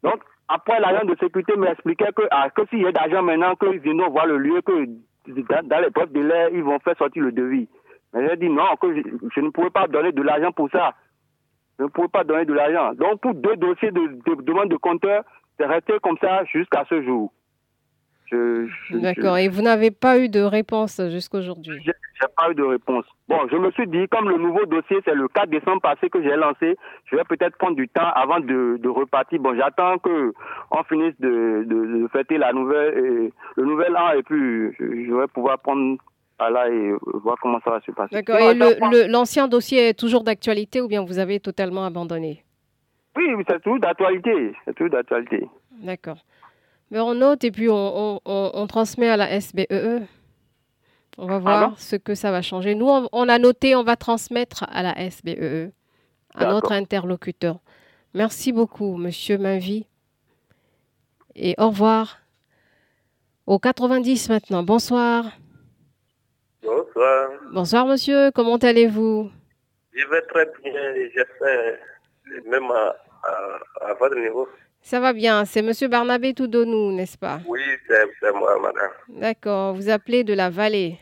[0.04, 3.80] Donc, après, l'agent de sécurité m'expliquait que, ah, que s'il y a d'argent maintenant, qu'ils
[3.80, 4.86] viennent voir le lieu, que
[5.28, 7.68] dans, les postes de l'air, ils vont faire sortir le devis.
[8.14, 8.94] Mais j'ai dit non, que
[9.36, 10.94] je, ne pouvais pas donner de l'argent pour ça.
[11.78, 12.94] Je ne pouvais pas donner de l'argent.
[12.94, 15.24] Donc, pour deux dossiers de, de demande de compteur,
[15.58, 17.32] c'est resté comme ça jusqu'à ce jour.
[18.92, 19.38] D'accord.
[19.38, 21.80] Et vous n'avez pas eu de réponse jusqu'aujourd'hui?
[21.84, 23.06] J'ai pas eu de réponse.
[23.28, 26.22] Bon, je me suis dit, comme le nouveau dossier, c'est le 4 décembre passé que
[26.22, 29.40] j'ai lancé, je vais peut-être prendre du temps avant de, de repartir.
[29.40, 30.34] Bon, j'attends que
[30.72, 35.28] on finisse de, de, fêter la nouvelle, et, le nouvel an et puis je, vais
[35.28, 35.98] pouvoir prendre
[36.40, 38.14] à là et voir comment ça va se passer.
[38.14, 38.38] D'accord.
[38.40, 42.44] Et l'ancien dossier est toujours d'actualité ou bien vous avez totalement abandonné?
[43.16, 44.54] Oui, c'est tout d'actualité.
[44.66, 45.48] C'est tout d'actualité.
[45.72, 46.18] D'accord.
[46.92, 49.68] Mais on note et puis on, on, on, transmet à la SBEE.
[49.72, 50.02] E.
[51.18, 52.76] On va voir ce que ça va changer.
[52.76, 55.72] Nous, on, a noté, on va transmettre à la SBEE, e,
[56.36, 57.58] à notre interlocuteur.
[58.14, 59.88] Merci beaucoup, Monsieur Mavi.
[61.36, 62.20] Et au revoir.
[63.48, 64.64] Au 90 maintenant.
[64.64, 65.26] Bonsoir.
[66.98, 67.30] Bonsoir.
[67.52, 68.32] Bonsoir, monsieur.
[68.32, 69.30] Comment allez-vous?
[69.94, 70.72] Je vais très bien.
[71.14, 71.78] J'espère
[72.48, 72.96] même à,
[73.82, 74.50] à votre niveau.
[74.82, 75.46] Ça va bien.
[75.46, 77.40] C'est Monsieur Barnabé Toudonou, n'est-ce pas?
[77.46, 78.90] Oui, c'est moi, madame.
[79.10, 79.76] D'accord.
[79.76, 80.98] Vous appelez de la vallée.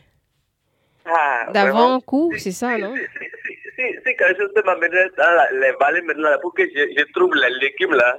[1.06, 2.94] Ah, D'avant-coup, c'est ça, non?
[2.94, 7.94] si, quelque chose peut m'amener dans les vallées maintenant, pour que je, trouve les légumes
[7.94, 8.18] là,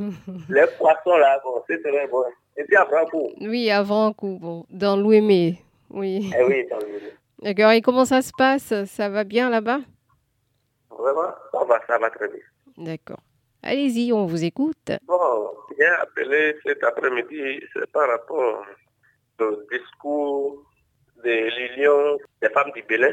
[0.48, 2.24] les poissons là, bon, c'est très bon.
[2.56, 3.32] Et puis avant coup.
[3.38, 5.58] Oui, avant coup, bon, dans l'Ouémé.
[5.90, 6.30] Oui.
[6.38, 6.68] Eh.
[7.42, 7.70] D'accord.
[7.72, 8.72] Et comment ça se passe?
[8.84, 9.80] Ça va bien là-bas?
[10.90, 12.40] Vraiment, ça va, ça va très bien.
[12.76, 13.20] D'accord.
[13.62, 14.92] Allez-y, on vous écoute.
[15.02, 18.64] Bon, j'ai appelé cet après-midi, c'est par rapport
[19.40, 20.64] au discours
[21.24, 23.12] de l'Union des femmes du Bénin,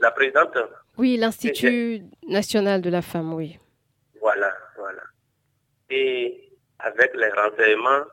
[0.00, 0.56] la présidente.
[0.98, 3.58] Oui, l'Institut national de la femme, oui.
[4.20, 5.02] Voilà, voilà.
[5.90, 8.04] Et avec les renseignements,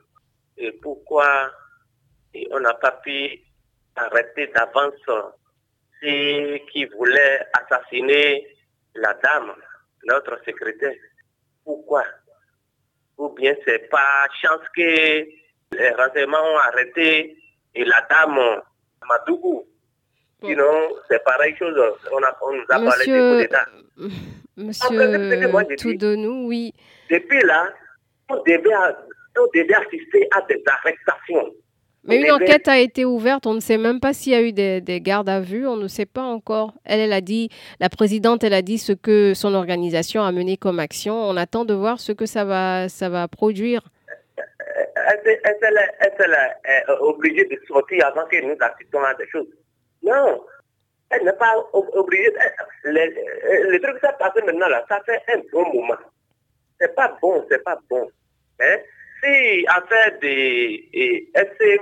[0.58, 1.52] et pourquoi
[2.52, 3.42] on n'a pas pu
[3.96, 4.94] arrêter d'avance
[6.02, 8.48] ceux qui voulaient assassiner
[8.96, 9.54] la dame,
[10.06, 10.96] notre secrétaire.
[11.64, 12.04] Pourquoi?
[13.18, 17.38] Ou bien c'est pas chance que les renseignements ont arrêté
[17.76, 18.62] et la dame
[19.08, 19.66] Madougou.
[20.44, 21.80] Sinon, c'est pareil chose.
[22.12, 23.66] On, a, on nous a parlé de coup d'État.
[24.58, 26.74] Monsieur Toudonou, oui.
[27.10, 27.70] Depuis là,
[28.30, 28.74] on devait,
[29.38, 31.54] on devait assister à des arrestations.
[32.04, 34.52] Mais une enquête a été ouverte, on ne sait même pas s'il y a eu
[34.54, 36.74] des, gardes à vue, on ne sait pas encore.
[36.84, 40.58] Elle, elle a dit, la présidente, elle a dit ce que son organisation a mené
[40.58, 41.14] comme action.
[41.14, 43.84] On attend de voir ce que ça va, ça va produire.
[45.26, 49.48] Est-elle est, obligée de sortir avant que nous assistons à des choses
[50.02, 50.44] Non,
[51.12, 52.34] elle n'est pas obligée.
[52.84, 55.98] Le, truc qui s'est passé maintenant, là, ça fait un bon moment.
[56.80, 58.10] C'est pas bon, c'est pas bon.
[58.60, 58.78] Hein?
[59.24, 59.66] Si
[60.22, 61.30] des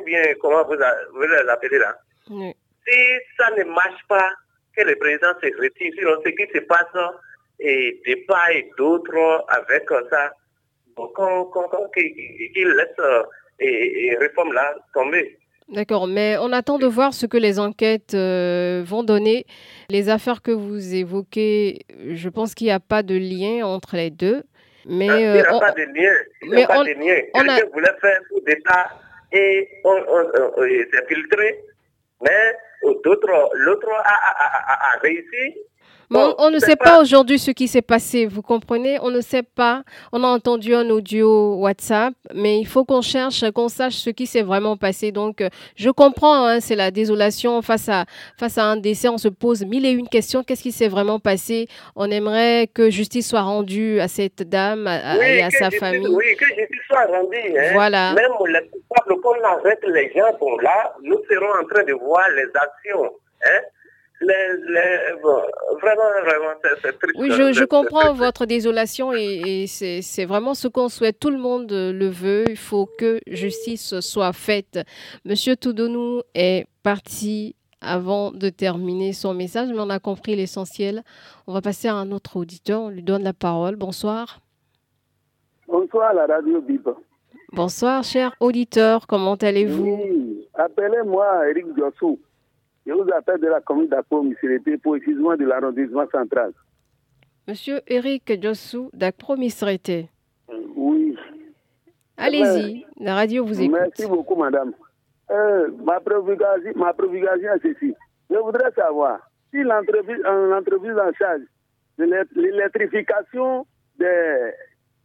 [0.06, 0.75] bien comment vous,
[1.13, 1.97] vous l'appelez là,
[2.28, 2.99] si
[3.38, 4.32] ça ne marche pas,
[4.75, 7.13] que le président se retire, sinon ce qui se passe
[7.60, 10.34] et des pas et d'autres avec ça,
[11.93, 13.25] qu'il laisse
[13.60, 15.38] et, réforme là tomber.
[15.69, 19.45] D'accord, mais on attend de voir ce que les enquêtes euh, vont donner.
[19.89, 24.10] Les affaires que vous évoquez, je pense qu'il n'y a pas de lien entre les
[24.10, 24.41] deux.
[24.86, 26.13] Mais il n'y a euh, pas de lien.
[26.42, 27.22] Il n'y a pas de lien.
[27.34, 27.65] Quelqu'un a...
[27.74, 28.89] voulait faire un coup d'État
[29.32, 29.96] et on,
[30.63, 31.63] s'est filtré,
[32.22, 35.58] mais l'autre a, a, réussi
[36.12, 38.98] on, ne sait pas, aujourd'hui ce qui s'est passé, vous comprenez?
[39.02, 39.84] On ne sait pas.
[40.12, 44.26] On a entendu un audio WhatsApp, mais il faut qu'on cherche, qu'on sache ce qui
[44.26, 45.12] s'est vraiment passé.
[45.12, 48.06] Donc, euh, je comprends, hein, c'est la désolation face à,
[48.39, 49.08] face à un décès.
[49.10, 50.43] On se pose mille et une questions.
[50.43, 51.67] Qu'est-ce qui s'est vraiment passé?
[51.95, 56.08] On aimerait que justice soit rendue à cette dame et à sa famille.
[56.08, 57.58] Oui, que justice soit rendue.
[57.58, 57.72] Hein.
[57.74, 58.13] Voilà.
[58.13, 62.28] Même les coupables, qu'on arrête les gens, bon là, nous serons en train de voir
[62.36, 63.13] les actions.
[63.45, 63.62] Hein
[64.22, 65.42] vraiment,
[65.82, 67.16] vraiment, c'est triste.
[67.18, 71.20] Oui, je, je comprends votre désolation et, et c'est vraiment ce qu'on souhaite.
[71.20, 72.44] Tout le monde le veut.
[72.50, 74.80] Il faut que justice soit faite.
[75.26, 81.04] Monsieur Toudonou est parti avant de terminer son message, mais on a compris l'essentiel.
[81.48, 82.82] On va passer à un autre auditeur.
[82.82, 83.78] On lui donne la parole.
[83.78, 84.42] Bonsoir.
[85.68, 86.90] Bonsoir, la radio Bip.
[87.54, 89.08] Bonsoir, cher auditeur.
[89.08, 89.84] Comment allez-vous?
[89.84, 92.20] Oui, appelez-moi Eric Diossou.
[92.86, 96.54] Je vous appelle de la commune d'Akpo, Misérité, précisément de l'arrondissement central.
[97.48, 100.10] Monsieur Eric Diossou d'Akpo, Misérité.
[100.76, 101.15] Oui.
[102.18, 103.78] Allez-y, la radio vous écoute.
[103.80, 104.74] Merci beaucoup, madame.
[105.32, 106.94] Euh, ma, provocation, ma
[107.62, 107.94] ceci.
[108.30, 109.20] Je voudrais savoir
[109.52, 111.42] si l'entreprise en charge
[111.98, 113.65] de l'électrification
[113.98, 114.52] des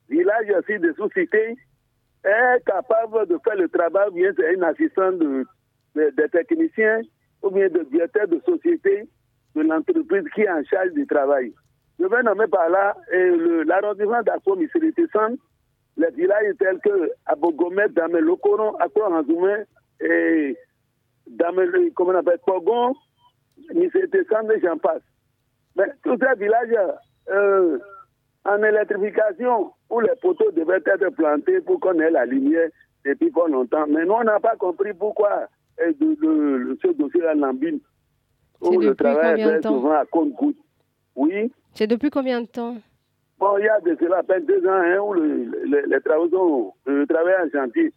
[0.08, 1.56] villages aussi de sous-cités
[2.24, 5.46] est capable de faire le travail, bien c'est un assistant de,
[5.94, 7.00] de, techniciens
[7.44, 9.08] ou bien de directeur de société
[9.54, 11.52] de l'entreprise qui est en charge du travail.
[12.00, 12.96] Je vais nommer par là
[13.66, 15.04] l'arrondissement d'Akko Misérité
[15.96, 19.64] les villages tels que Abogomet, Damelokoron, Akko Anzoumé
[20.00, 20.56] et
[21.26, 22.94] Damel, comment on appelle, Pogon,
[23.70, 23.90] et
[24.60, 25.02] j'en passe.
[25.76, 26.96] Mais tous ces villages
[27.30, 27.78] euh,
[28.44, 32.68] en électrification où les poteaux devaient être plantés pour qu'on ait la lumière
[33.04, 33.86] depuis pas longtemps.
[33.88, 35.48] Mais nous, on n'a pas compris pourquoi
[35.80, 37.80] euh, ce dossier-là l'ambine.
[38.60, 40.56] Où le travail est souvent à compte-goutte.
[41.16, 41.52] Oui.
[41.74, 42.76] C'est depuis combien de temps
[43.38, 46.72] Bon, il y a de cela à peine deux ans hein, où les travaux sont,
[46.86, 47.92] le travail en chantier.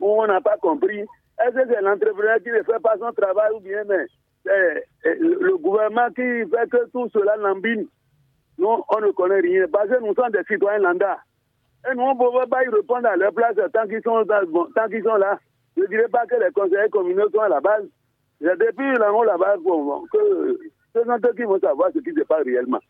[0.00, 1.00] Où on n'a pas compris.
[1.00, 4.06] Est-ce que c'est l'entrepreneur qui ne fait pas son travail ou bien mais
[4.44, 7.86] c'est le gouvernement qui fait que tout cela l'ambine
[8.58, 11.18] nous, on ne connaît rien parce que nous sommes des citoyens lambda.
[11.90, 14.88] Et nous, on ne peut pas y répondre à leur place tant qu'ils sont, tant
[14.88, 15.38] qu'ils sont là.
[15.76, 17.84] Je ne dirais pas que les conseillers communaux sont à la base.
[18.40, 19.56] C'est depuis là là-bas
[20.12, 20.58] que
[20.94, 22.80] ce sont eux qui vont savoir ce qui se passe réellement.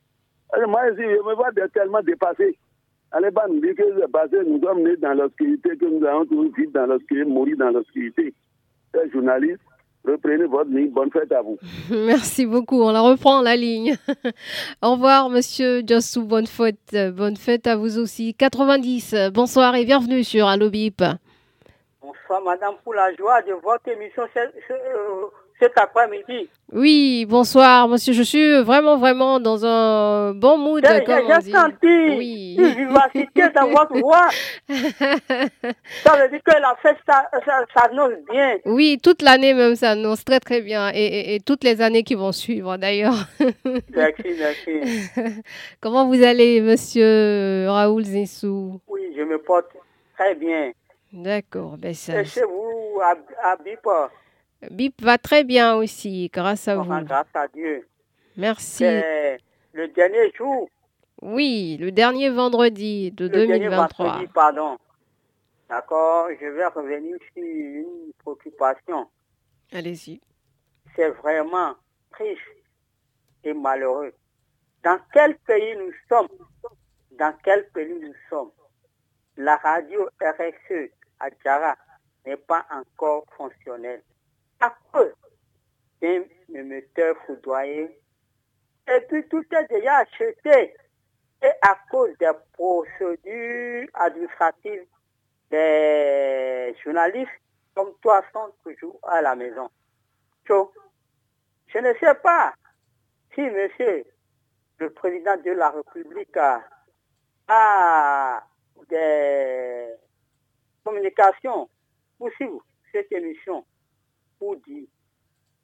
[0.69, 2.57] moi, je me vois tellement dépassé.
[3.13, 6.27] Allez pas nous dire que c'est passé, nous sommes nés dans l'obscurité, que nous avons
[6.27, 8.35] toujours vécu dans l'obscurité, mourir dans l'obscurité.
[8.93, 9.61] Les journalistes,
[10.05, 10.91] reprenez votre ligne.
[10.91, 11.57] Bonne fête à vous.
[11.91, 12.83] Merci beaucoup.
[12.83, 13.95] On la reprend, la ligne.
[14.83, 16.25] Au revoir, monsieur Jossou.
[16.25, 16.97] Bonne fête.
[17.15, 18.35] Bonne fête à vous aussi.
[18.35, 19.15] 90.
[19.33, 21.01] Bonsoir et bienvenue sur Allo Bip.
[22.05, 24.25] Bonsoir, madame, pour la joie de votre émission
[25.59, 26.51] cet après-midi.
[26.71, 28.13] Oui, bonsoir, monsieur.
[28.13, 30.85] Je suis vraiment, vraiment dans un bon mood.
[30.85, 32.57] J'ai senti oui.
[32.59, 34.29] une vivacité dans votre voix.
[34.69, 36.99] ça veut dire que la fête
[37.75, 38.59] s'annonce bien.
[38.67, 40.91] Oui, toute l'année même s'annonce très, très bien.
[40.93, 43.15] Et, et, toutes les années qui vont suivre, d'ailleurs.
[43.97, 45.43] merci, merci.
[45.81, 48.79] Comment vous allez, monsieur Raoul Zissou?
[48.89, 49.71] Oui, je me porte
[50.19, 50.73] très bien.
[51.15, 51.79] D'accord.
[51.79, 52.21] Ben ça...
[52.21, 54.11] Et chez vous, à, à Bipa
[54.71, 57.05] Bip va très bien aussi, grâce à vous.
[57.05, 57.87] Grâce à Dieu.
[58.37, 58.85] Merci.
[58.85, 60.69] le dernier jour.
[61.23, 64.05] Oui, le dernier vendredi de le 2023.
[64.05, 64.79] Dernier vendredi, pardon.
[65.69, 69.09] D'accord, je vais revenir sur une préoccupation.
[69.73, 70.21] Allez-y.
[70.97, 71.75] C'est vraiment
[72.11, 72.41] triste
[73.45, 74.13] et malheureux.
[74.83, 76.29] Dans quel pays nous sommes?
[77.13, 78.51] Dans quel pays nous sommes?
[79.37, 80.91] La radio RSE
[82.27, 84.03] n'est pas encore fonctionnelle
[84.61, 85.13] à cause
[86.01, 86.23] d'un
[86.55, 88.01] émetteur foudroyé.
[88.89, 90.75] Et puis tout est déjà acheté.
[91.43, 94.87] Et à cause des procédures administratives
[95.51, 97.31] des journalistes
[97.75, 99.69] comme toi sont toujours à la maison.
[100.47, 102.55] je ne sais pas
[103.35, 104.05] si monsieur
[104.79, 106.37] le président de la République
[107.49, 108.43] a,
[108.89, 109.95] des
[110.85, 111.69] communications
[112.19, 112.31] pour
[112.93, 113.65] cette émission
[114.39, 114.87] pour dire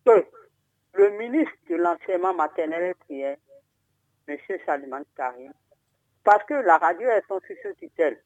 [0.04, 0.26] que
[0.94, 3.38] le ministre de l'enseignement maternel est
[4.26, 4.38] M.
[4.66, 5.52] Saliman Karim,
[6.24, 8.20] parce que la radio est son sous tutelle.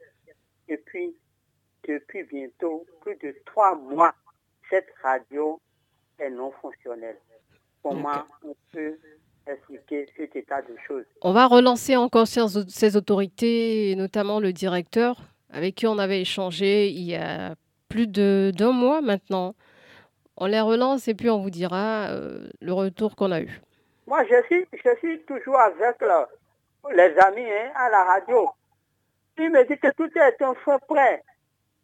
[0.68, 1.14] Et puis,
[1.86, 4.14] depuis bientôt plus de trois mois,
[4.70, 5.60] cette radio
[6.18, 7.18] est non fonctionnelle.
[7.82, 8.98] Comment on peut
[9.46, 11.04] expliquer cet état de choses?
[11.20, 15.20] On va relancer encore ces autorités, notamment le directeur,
[15.54, 17.54] avec qui on avait échangé il y a
[17.88, 19.54] plus d'un mois maintenant.
[20.36, 23.60] On les relance et puis on vous dira euh, le retour qu'on a eu.
[24.06, 25.96] Moi, je suis, je suis toujours avec
[26.92, 28.50] les amis hein, à la radio.
[29.38, 31.22] Ils me disent que tout est un feu prêt.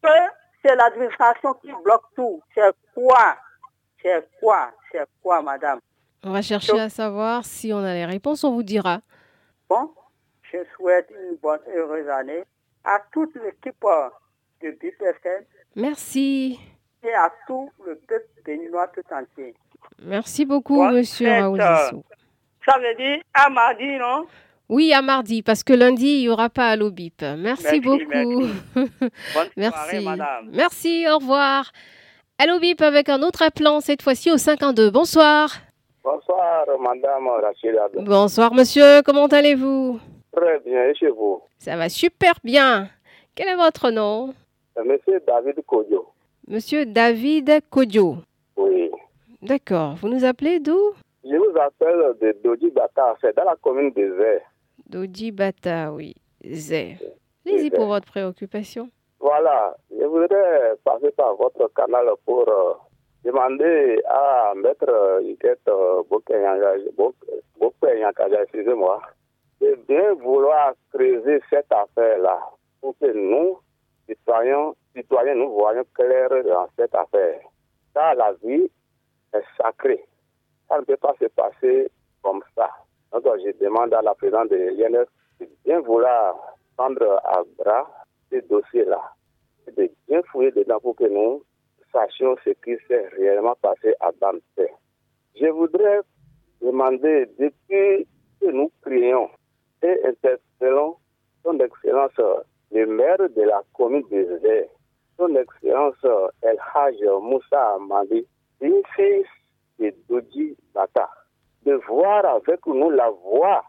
[0.03, 0.09] Que
[0.61, 2.41] c'est l'administration qui bloque tout.
[2.53, 3.37] C'est quoi?
[4.01, 4.71] C'est quoi?
[4.91, 5.79] C'est quoi, madame?
[6.23, 8.99] On va chercher à savoir si on a les réponses, on vous dira.
[9.69, 9.91] Bon,
[10.51, 12.43] je souhaite une bonne, heureuse année
[12.83, 13.85] à toute l'équipe
[14.61, 15.43] de BPFM.
[15.75, 16.59] Merci
[17.03, 19.53] et à tout le peuple béninois tout entier.
[20.03, 22.03] Merci beaucoup, monsieur Raoul Zissou.
[22.65, 24.25] Ça veut dire à mardi, non?
[24.69, 27.21] Oui, à mardi, parce que lundi, il n'y aura pas à l'OBIP.
[27.37, 28.47] Merci, Merci, beaucoup.
[28.75, 29.77] Bonne Merci.
[29.77, 30.49] soirée, madame.
[30.53, 31.71] Merci, au revoir.
[32.37, 34.89] Allo Bip avec un autre appelant, cette fois-ci au 52.
[34.89, 35.49] Bonsoir.
[36.03, 37.87] Bonsoir, madame Rachida.
[37.99, 39.01] Bonsoir, monsieur.
[39.03, 39.99] Comment allez-vous?
[40.35, 41.41] Très bien, et chez vous?
[41.57, 42.87] Ça va super bien.
[43.35, 44.33] Quel est votre nom?
[44.77, 46.07] Euh, Monsieur David Kodjo.
[46.47, 48.15] Monsieur David Kodjo.
[48.57, 48.89] Oui.
[49.41, 49.95] D'accord.
[49.95, 50.93] Vous nous appelez d'où?
[51.23, 54.39] Je vous appelle de Doji Bata, c'est dans la commune de Zé.
[54.87, 56.15] Doji Bata, oui.
[56.43, 56.97] Zé.
[57.45, 58.89] Allez-y pour votre préoccupation.
[59.19, 62.73] Voilà, je voudrais passer par votre canal pour euh,
[63.23, 65.59] demander à Maître Iket
[67.59, 69.01] Bokenyakaja, excusez-moi,
[69.61, 72.39] de bien vouloir creuser cette affaire-là
[72.81, 73.59] pour que nous,
[74.09, 77.39] citoyens, citoyens, nous voyons clair dans cette affaire.
[77.93, 78.69] Car la vie
[79.33, 80.03] est sacrée.
[80.67, 81.91] Ça ne peut pas se passer
[82.23, 82.69] comme ça.
[83.11, 85.07] Donc, je demande à la présidente de l'INF
[85.39, 86.35] de bien vouloir
[86.75, 87.87] prendre à bras
[88.29, 89.01] ces dossiers-là
[89.67, 91.43] et de bien fouiller dedans pour que nous
[91.91, 94.41] sachions ce qui s'est réellement passé à Dante.
[95.39, 95.99] Je voudrais
[96.61, 98.07] demander, depuis
[98.39, 99.29] que nous crions
[99.83, 100.97] et interpellons
[101.43, 102.19] son Excellence
[102.71, 104.69] le maire de la commune de Zé,
[105.17, 105.95] son Excellence
[106.41, 108.25] El Haj Moussa Amadi,
[108.59, 109.27] fils
[109.79, 111.09] de Doji Bata,
[111.65, 113.63] de voir avec nous la voie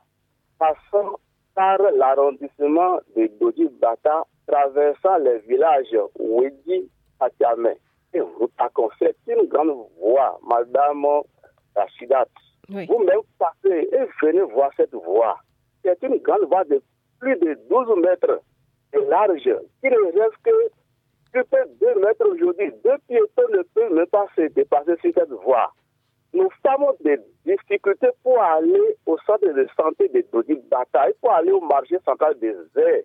[0.58, 1.18] passant
[1.54, 7.76] par l'arrondissement de Doji Bata, traversant les villages Wedi, Atiamé
[8.14, 8.88] et Routakon.
[8.98, 11.04] C'est une grande voie, Madame
[11.74, 12.26] Rachidat.
[12.68, 15.38] Vous-même passez et venez voir cette voie.
[15.82, 16.80] C'est une grande voie de
[17.18, 18.40] plus de 12 mètres
[18.92, 20.50] de large, qui ne reste que
[21.32, 22.72] plus de 2 mètres aujourd'hui.
[22.84, 25.72] Deux piétons ne peuvent même pas se dépasser sur cette voie.
[26.34, 31.52] Nous avons des difficultés pour aller au centre de santé de Dodi Bataille, pour aller
[31.52, 33.02] au marché central des airs.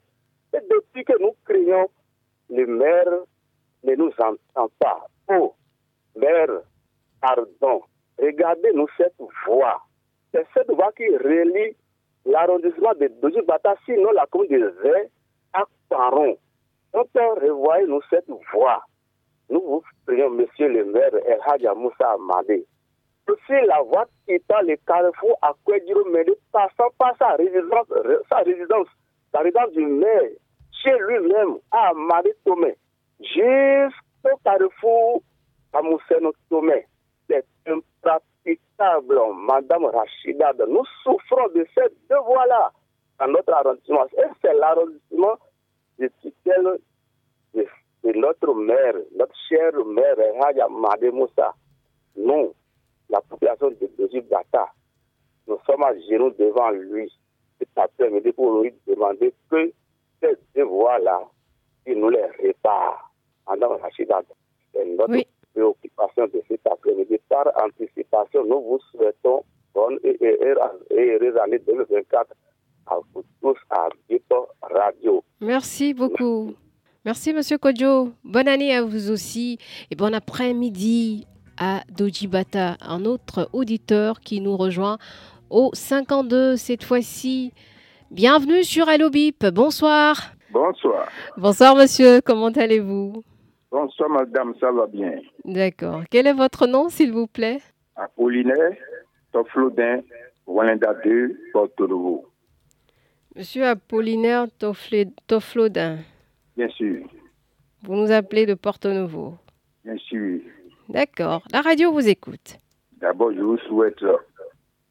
[0.53, 1.89] Et depuis que nous crions,
[2.49, 3.23] le maire
[3.83, 5.05] ne nous entend pas.
[5.29, 5.53] Oh,
[6.15, 6.61] maire,
[7.21, 7.83] pardon,
[8.17, 9.81] regardez-nous cette voie.
[10.33, 11.75] C'est cette voie qui relie
[12.27, 15.05] l'arrondissement de Doji Bata, sinon la commune des airs,
[15.53, 16.37] à Paron.
[16.93, 18.83] Donc, revoyez-nous cette voie.
[19.49, 22.65] Nous vous prions, monsieur le maire El Hadja Moussa Amadé.
[23.29, 27.87] Aussi, la voie quittant le carrefour à Kouedjiro Mende, passant par sa résidence,
[28.29, 28.87] sa résidence,
[29.33, 30.29] la résidence du maire,
[30.83, 32.75] chez lui-même, à Amadé Tomé,
[33.19, 35.21] jusqu'au carrefour
[35.73, 36.85] à Mousseno Tomé.
[37.29, 37.45] C'est
[39.47, 40.53] Madame Rachida.
[40.67, 42.71] Nous souffrons de ces deux voies-là
[43.19, 44.05] dans notre arrondissement.
[44.17, 45.37] Et c'est l'arrondissement
[45.99, 46.77] de tutelle
[47.53, 47.65] de,
[48.03, 51.53] de, notre maire, notre cher maire, Hadja Madé Moussa.
[52.15, 52.53] Nous,
[53.09, 54.67] la population de Doji Bata,
[55.47, 57.11] nous sommes à genoux devant lui
[57.57, 59.71] cet après-midi pour lui demander que
[60.21, 61.21] ces deux voies-là,
[61.85, 63.11] il nous les répare.
[63.47, 64.21] Madame Rachida,
[64.73, 65.25] c'est notre oui.
[65.57, 67.17] Préoccupation de cet après-midi.
[67.29, 69.43] Par anticipation, nous vous souhaitons
[69.73, 72.27] bonne et heureuse année 2024
[72.87, 75.23] à vous tous à Bipo Radio.
[75.41, 76.53] Merci beaucoup.
[77.03, 78.09] Merci, Monsieur Kodjo.
[78.23, 79.57] Bonne année à vous aussi
[79.89, 81.25] et bon après-midi
[81.57, 84.97] à Dojibata, un autre auditeur qui nous rejoint
[85.49, 87.51] au 52 cette fois-ci.
[88.11, 89.45] Bienvenue sur Allo Bip.
[89.47, 90.33] Bonsoir.
[90.51, 91.07] Bonsoir.
[91.35, 92.21] Bonsoir, monsieur.
[92.21, 93.23] Comment allez-vous?
[93.71, 94.53] Bonsoir, madame.
[94.59, 95.19] Ça va bien?
[95.43, 96.03] D'accord.
[96.09, 97.59] Quel est votre nom, s'il vous plaît?
[97.95, 98.77] Apollinaire
[99.31, 100.01] Toflodin,
[100.45, 102.25] Walinda 2, Porto Nouveau.
[103.35, 104.47] Monsieur Apollinaire
[105.27, 105.97] Toflodin.
[106.55, 107.05] Bien sûr.
[107.83, 109.35] Vous nous appelez de Porto Nouveau.
[109.83, 110.39] Bien sûr.
[110.89, 111.43] D'accord.
[111.51, 112.57] La radio vous écoute.
[112.99, 114.03] D'abord, je vous souhaite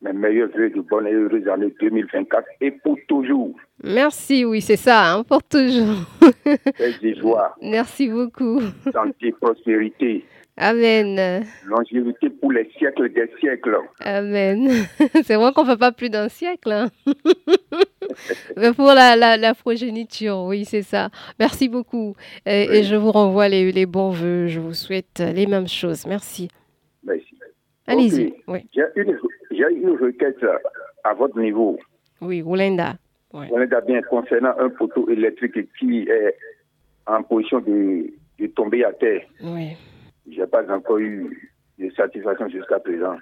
[0.07, 3.55] mes meilleurs vœux de bonne et heureuse année 2024 et pour toujours.
[3.83, 6.07] Merci, oui, c'est ça, hein, pour toujours.
[7.21, 7.55] Joie.
[7.63, 8.61] Merci beaucoup.
[8.93, 10.25] Santé, prospérité.
[10.59, 11.45] Amen.
[11.67, 13.77] Longévité pour les siècles des siècles.
[14.01, 14.69] Amen.
[15.23, 16.73] C'est vrai qu'on ne fait pas plus d'un siècle.
[16.73, 16.89] Hein.
[18.57, 21.11] Mais pour la, la, la, progéniture, oui, c'est ça.
[21.39, 22.17] Merci beaucoup.
[22.47, 22.77] Et, oui.
[22.77, 24.47] et, je vous renvoie les, les bons voeux.
[24.47, 26.07] Je vous souhaite les mêmes choses.
[26.07, 26.49] Merci.
[27.05, 27.37] Merci.
[27.87, 28.35] Allez-y.
[28.49, 28.61] Oui.
[28.75, 29.19] J'ai une,
[29.59, 30.45] une, requête
[31.05, 31.79] à votre niveau.
[32.21, 32.95] Oui, Oulenda.
[33.33, 33.51] Ouais.
[33.51, 36.37] Oulenda, bien, concernant un poteau électrique qui est
[37.07, 39.23] en position de, de tomber à terre.
[39.43, 39.77] Oui.
[40.31, 43.17] Je n'ai pas encore eu de satisfaction jusqu'à présent.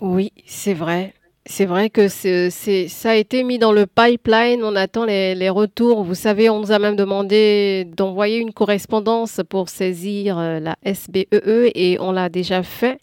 [0.00, 1.14] Oui, c'est vrai.
[1.46, 4.62] C'est vrai que c'est, ça a été mis dans le pipeline.
[4.62, 6.04] On attend les, les, retours.
[6.04, 11.96] Vous savez, on nous a même demandé d'envoyer une correspondance pour saisir la SBEE et
[12.00, 12.98] on l'a déjà fait.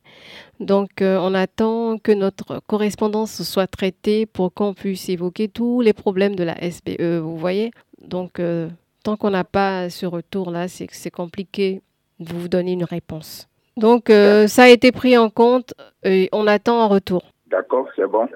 [0.60, 5.94] Donc, euh, on attend que notre correspondance soit traitée pour qu'on puisse évoquer tous les
[5.94, 7.72] problèmes de la SBE, vous voyez?
[8.02, 8.70] Donc, euh,
[9.04, 11.82] tant qu'on n'a pas ce retour-là, c'est compliqué
[12.20, 13.48] de vous donner une réponse.
[13.76, 17.24] Donc, euh, ça a été pris en compte et on attend un retour.
[17.48, 18.28] D'accord, c'est bon.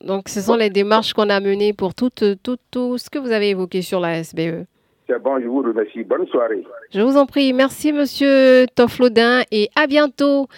[0.00, 3.32] Donc, ce sont les démarches qu'on a menées pour tout, tout, tout ce que vous
[3.32, 4.66] avez évoqué sur la SBE.
[5.08, 6.04] C'est bon, je vous remercie.
[6.04, 6.62] Bonne soirée.
[6.92, 7.52] Je vous en prie.
[7.52, 10.48] Merci, monsieur Toflodin, et à bientôt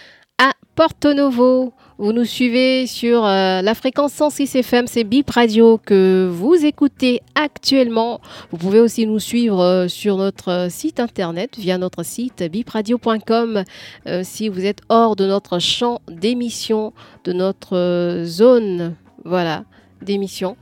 [0.40, 1.74] à Porto Novo.
[1.98, 7.20] Vous nous suivez sur euh, la fréquence 106 FM, c'est Bip Radio que vous écoutez
[7.34, 8.22] actuellement.
[8.50, 13.64] Vous pouvez aussi nous suivre euh, sur notre euh, site internet via notre site bipradio.com
[14.22, 19.64] si vous êtes hors de notre champ d'émission, de notre zone, voilà,
[20.00, 20.56] d'émission.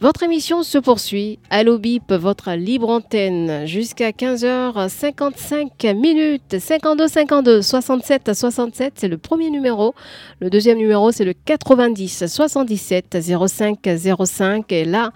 [0.00, 1.38] Votre émission se poursuit.
[1.50, 6.58] Allo Bip, votre libre antenne, jusqu'à 15h55 minutes.
[6.58, 9.94] 52 52 67 67, c'est le premier numéro.
[10.40, 13.78] Le deuxième numéro, c'est le 90 77 05
[14.26, 14.72] 05.
[14.72, 15.12] Et là,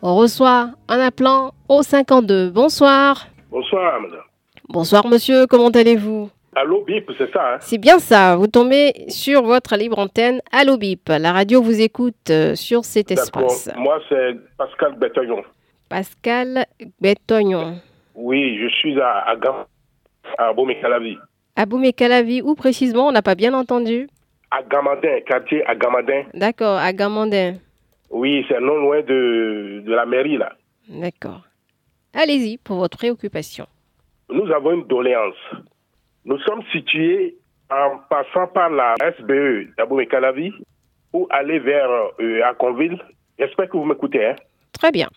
[0.00, 2.50] on reçoit un appelant au 52.
[2.50, 3.26] Bonsoir.
[3.50, 4.20] Bonsoir, madame.
[4.68, 5.46] Bonsoir, monsieur.
[5.46, 6.30] Comment allez-vous?
[6.54, 8.36] Allô, Bip, c'est ça, hein C'est bien ça.
[8.36, 11.08] Vous tombez sur votre libre antenne Allo Bip.
[11.08, 13.70] La radio vous écoute euh, sur cet espace.
[13.76, 15.42] Moi, c'est Pascal Bétognon.
[15.88, 16.66] Pascal
[17.00, 17.78] Bétognon.
[18.14, 19.64] Oui, je suis à, à, Gam-
[20.36, 21.16] à Bomé-Calavi.
[21.56, 24.08] Aboumé Calavi, où précisément On n'a pas bien entendu?
[24.50, 26.24] À Gamadin, quartier à Gamadin.
[26.34, 27.54] D'accord, à Gamandin.
[28.10, 30.52] Oui, c'est non loin de, de la mairie, là.
[30.88, 31.40] D'accord.
[32.14, 33.66] Allez-y pour votre préoccupation.
[34.30, 35.34] Nous avons une doléance.
[36.24, 37.36] Nous sommes situés
[37.70, 40.52] en passant par la SBE d'Abomey-Calavi
[41.10, 41.88] pour aller vers
[42.20, 42.98] euh, Aconville.
[43.38, 44.26] J'espère que vous m'écoutez.
[44.26, 44.36] Hein?
[44.72, 45.08] Très bien.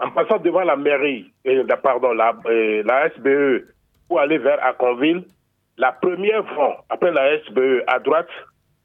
[0.00, 3.66] En passant devant la mairie, euh, pardon, la, euh, la SBE
[4.08, 5.24] pour aller vers Aconville,
[5.76, 8.28] la première fois après la SBE à droite,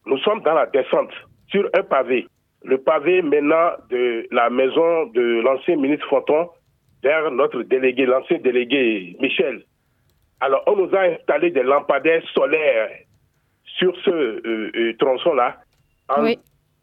[0.05, 1.11] nous sommes dans la descente
[1.47, 2.27] sur un pavé.
[2.63, 6.49] Le pavé menant de la maison de l'ancien ministre Fonton
[7.01, 9.63] vers notre délégué, l'ancien délégué Michel.
[10.43, 12.89] Alors, on nous a installé des lampadaires solaires
[13.77, 15.55] sur ce euh, euh, tronçon-là.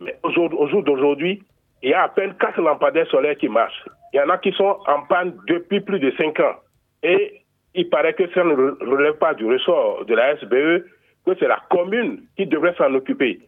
[0.01, 1.43] Mais au jour, au jour d'aujourd'hui,
[1.83, 3.85] il y a à peine quatre lampadaires solaires qui marchent.
[4.15, 6.55] Il y en a qui sont en panne depuis plus de cinq ans.
[7.03, 7.43] Et
[7.75, 10.87] il paraît que ça ne re- relève pas du ressort de la SBE,
[11.27, 13.41] que c'est la commune qui devrait s'en occuper.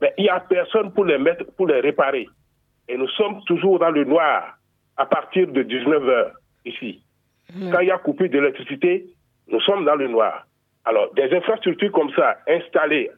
[0.00, 2.26] Mais il n'y a personne pour les mettre, pour les réparer.
[2.88, 4.56] Et nous sommes toujours dans le noir
[4.96, 6.32] à partir de 19 heures
[6.64, 7.00] ici.
[7.70, 9.06] Quand il y a coupure d'électricité,
[9.52, 10.46] nous sommes dans le noir.
[10.84, 13.10] Alors, des infrastructures comme ça installées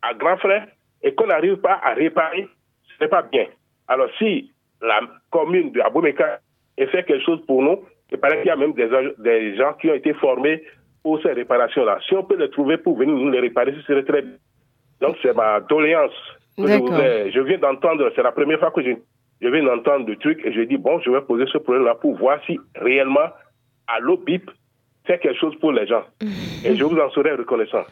[0.00, 0.66] à grands frais
[1.02, 2.48] et qu'on n'arrive pas à réparer,
[2.88, 3.46] ce n'est pas bien.
[3.86, 6.40] Alors, si la commune de Abomeka
[6.78, 8.88] ait fait quelque chose pour nous, il paraît qu'il y a même des,
[9.18, 10.62] des gens qui ont été formés
[11.02, 11.98] pour ces réparations-là.
[12.08, 14.36] Si on peut les trouver pour venir nous les réparer, ce serait très bien.
[15.00, 16.12] Donc, c'est ma doléance.
[16.56, 18.90] que je, viens d'entendre, c'est la première fois que je,
[19.40, 22.16] je viens d'entendre le truc et je dis, bon, je vais poser ce problème-là pour
[22.16, 23.30] voir si réellement,
[23.88, 24.50] à l'OBIP,
[25.04, 26.04] fait quelque chose pour les gens.
[26.64, 27.82] Et je vous en serai reconnaissant.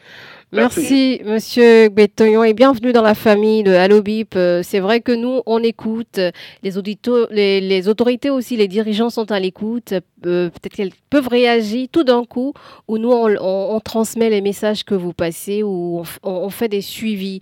[0.52, 4.34] Merci, monsieur Bétognon, et bienvenue dans la famille de Allo Bip.
[4.34, 6.18] Euh, C'est vrai que nous, on écoute,
[6.64, 9.92] les, auditeurs, les, les autorités aussi, les dirigeants sont à l'écoute.
[10.26, 12.52] Euh, Peut-être qu'elles peuvent réagir tout d'un coup,
[12.88, 16.68] ou nous, on, on- on transmet les messages que vous passez, ou on, on- fait
[16.68, 17.38] des suivis.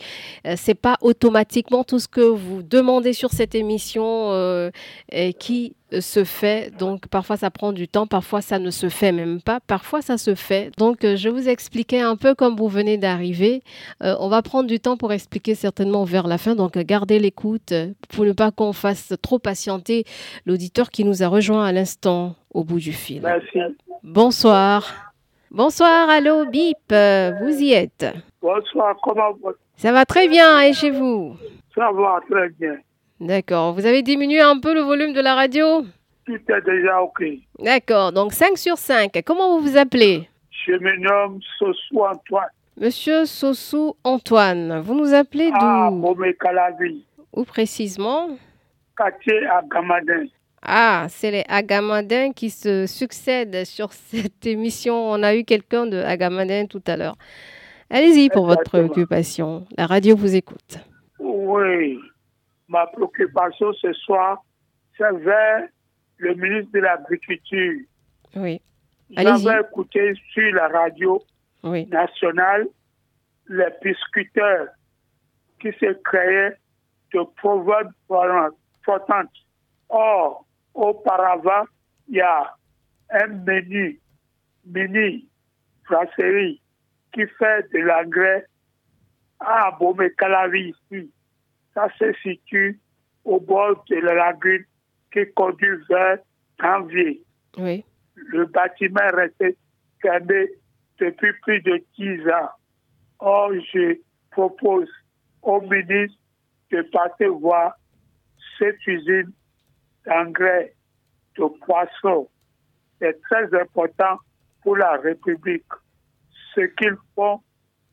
[0.46, 4.70] Euh, C'est pas automatiquement tout ce que vous demandez sur cette émission euh,
[5.38, 6.72] qui se fait.
[6.78, 10.18] Donc parfois ça prend du temps, parfois ça ne se fait même pas, parfois ça
[10.18, 10.70] se fait.
[10.76, 13.62] Donc euh, je vous expliquais un peu comme vous venez d'arriver.
[14.02, 16.54] Euh, on va prendre du temps pour expliquer certainement vers la fin.
[16.54, 17.72] Donc gardez l'écoute
[18.14, 20.04] pour ne pas qu'on fasse trop patienter
[20.46, 23.22] l'auditeur qui nous a rejoint à l'instant au bout du fil.
[23.22, 23.58] Merci.
[24.02, 25.12] Bonsoir.
[25.50, 28.06] Bonsoir, allô, bip, vous y êtes?
[28.42, 31.36] Bonsoir, comment vous Ça va très bien, et chez vous?
[31.74, 32.76] Ça va très bien.
[33.20, 33.72] D'accord.
[33.74, 35.82] Vous avez diminué un peu le volume de la radio?
[36.24, 37.22] Tout est déjà OK.
[37.58, 38.12] D'accord.
[38.12, 39.10] Donc 5 sur 5.
[39.24, 40.28] Comment vous vous appelez?
[40.66, 42.48] Je me nomme Sossou Antoine.
[42.80, 44.80] Monsieur Sossou Antoine.
[44.80, 48.28] Vous nous appelez Ah, d'où Calavi, Où précisément?
[48.96, 50.26] Quartier à Gamadin.
[50.62, 54.94] Ah, c'est les Agamadins qui se succèdent sur cette émission.
[55.10, 57.16] On a eu quelqu'un de Agamadin tout à l'heure.
[57.90, 59.64] Allez-y pour votre préoccupation.
[59.76, 60.78] La radio vous écoute.
[61.20, 61.98] Oui,
[62.68, 64.42] ma préoccupation ce soir,
[64.96, 65.66] c'est vers
[66.18, 67.80] le ministre de l'Agriculture.
[68.36, 68.60] Oui.
[69.10, 71.22] J'avais écouté sur la radio
[71.62, 71.86] Oui.
[71.86, 72.66] nationale
[73.48, 74.68] les pisciculteurs
[75.60, 76.56] qui se créaient
[77.14, 77.92] de proverbes
[78.82, 79.30] flottantes.
[79.88, 81.64] Or, auparavant,
[82.08, 82.54] il y a
[83.10, 83.98] un menu,
[84.66, 85.26] mini
[85.88, 86.60] brasserie
[87.14, 88.44] qui fait de l'engrais
[89.40, 91.10] à Bomé Calavi ici.
[91.78, 92.80] Ça se situe
[93.24, 94.64] au bord de la lagune
[95.12, 96.18] qui conduit vers
[96.60, 97.22] Janvier.
[97.56, 97.84] Oui.
[98.16, 99.56] Le bâtiment est resté
[100.02, 100.48] fermé
[100.98, 102.50] depuis plus de 10 ans.
[103.20, 103.96] Or, je
[104.32, 104.88] propose
[105.42, 106.18] au ministre
[106.72, 107.74] de passer voir
[108.58, 109.32] cette usine
[110.04, 110.74] d'engrais
[111.36, 112.28] de poissons.
[112.98, 114.18] C'est très important
[114.64, 115.62] pour la République.
[116.56, 117.40] Ce qu'ils font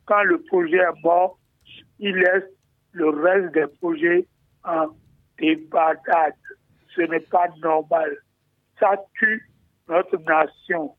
[0.06, 1.38] quand le projet est mort,
[2.00, 2.55] ils laissent
[2.96, 4.26] le reste des projets
[4.64, 4.86] en
[5.38, 6.34] débandade.
[6.94, 8.16] Ce n'est pas normal.
[8.80, 9.48] Ça tue
[9.88, 10.92] notre nation.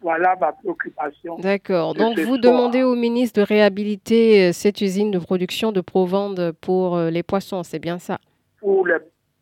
[0.00, 1.38] Voilà ma préoccupation.
[1.38, 1.94] D'accord.
[1.94, 2.40] Donc vous soir.
[2.40, 7.22] demandez au ministre de réhabiliter euh, cette usine de production de Provende pour euh, les
[7.22, 8.18] poissons, c'est bien ça?
[8.60, 8.96] Pour les,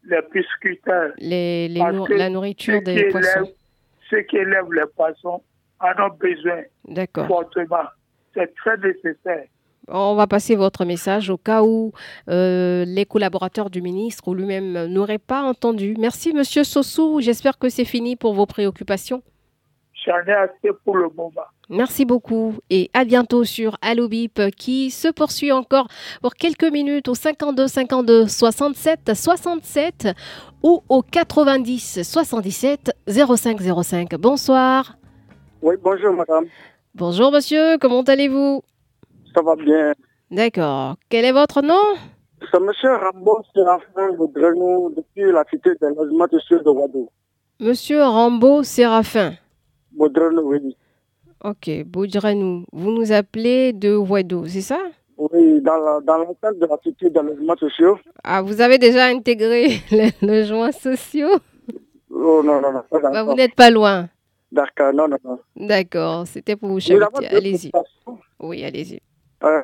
[0.05, 1.13] les pisciculteurs.
[1.19, 3.41] les, les Parce nour- que La nourriture des poissons.
[3.41, 3.55] élèvent-
[4.11, 5.43] Ceux qui élèvent les poissons
[5.81, 7.27] en ont besoin D'accord.
[7.27, 7.89] fortement.
[8.35, 9.47] C'est très nécessaire.
[9.89, 11.93] On va passer votre message au cas où
[12.29, 15.95] euh, les collaborateurs du ministre ou lui-même n'auraient pas entendu.
[15.99, 17.21] Merci, Monsieur Sossou.
[17.21, 19.23] J'espère que c'est fini pour vos préoccupations.
[20.07, 21.31] J'en ai assez pour le moment.
[21.71, 25.89] Merci beaucoup et à bientôt sur Allo Bip qui se poursuit encore
[26.21, 30.09] pour quelques minutes au 52 52 67 67
[30.63, 34.15] ou au 90 77 05 05.
[34.17, 34.97] Bonsoir.
[35.63, 36.47] Oui, bonjour madame.
[36.95, 38.63] Bonjour monsieur, comment allez-vous?
[39.35, 39.93] Ça va bien.
[40.31, 40.97] D'accord.
[41.09, 41.83] Quel est votre nom?
[42.53, 47.11] C'est monsieur Rambo Séraphin de Grenou depuis la cité des logements sociaux de Wado.
[47.61, 49.33] Monsieur Rambo Séraphin.
[49.93, 50.77] Bodrenou, oui.
[51.43, 52.65] Ok, Boudrenou.
[52.73, 54.79] Vous nous appelez de Ouedo, c'est ça?
[55.17, 57.99] Oui, dans la- dans l'enceinte de la cité des logements sociaux.
[58.25, 61.39] Ah, vous avez déjà intégré les logements sociaux?
[62.11, 62.83] Oh non, non, non.
[62.91, 63.23] pas Bah.
[63.25, 64.09] Vous n'êtes pas loin.
[64.51, 65.39] D'accord, non, non, non.
[65.57, 67.71] D'accord, c'était pour vous deux Allez-y.
[68.41, 69.01] Oui, allez-y.
[69.45, 69.63] Euh,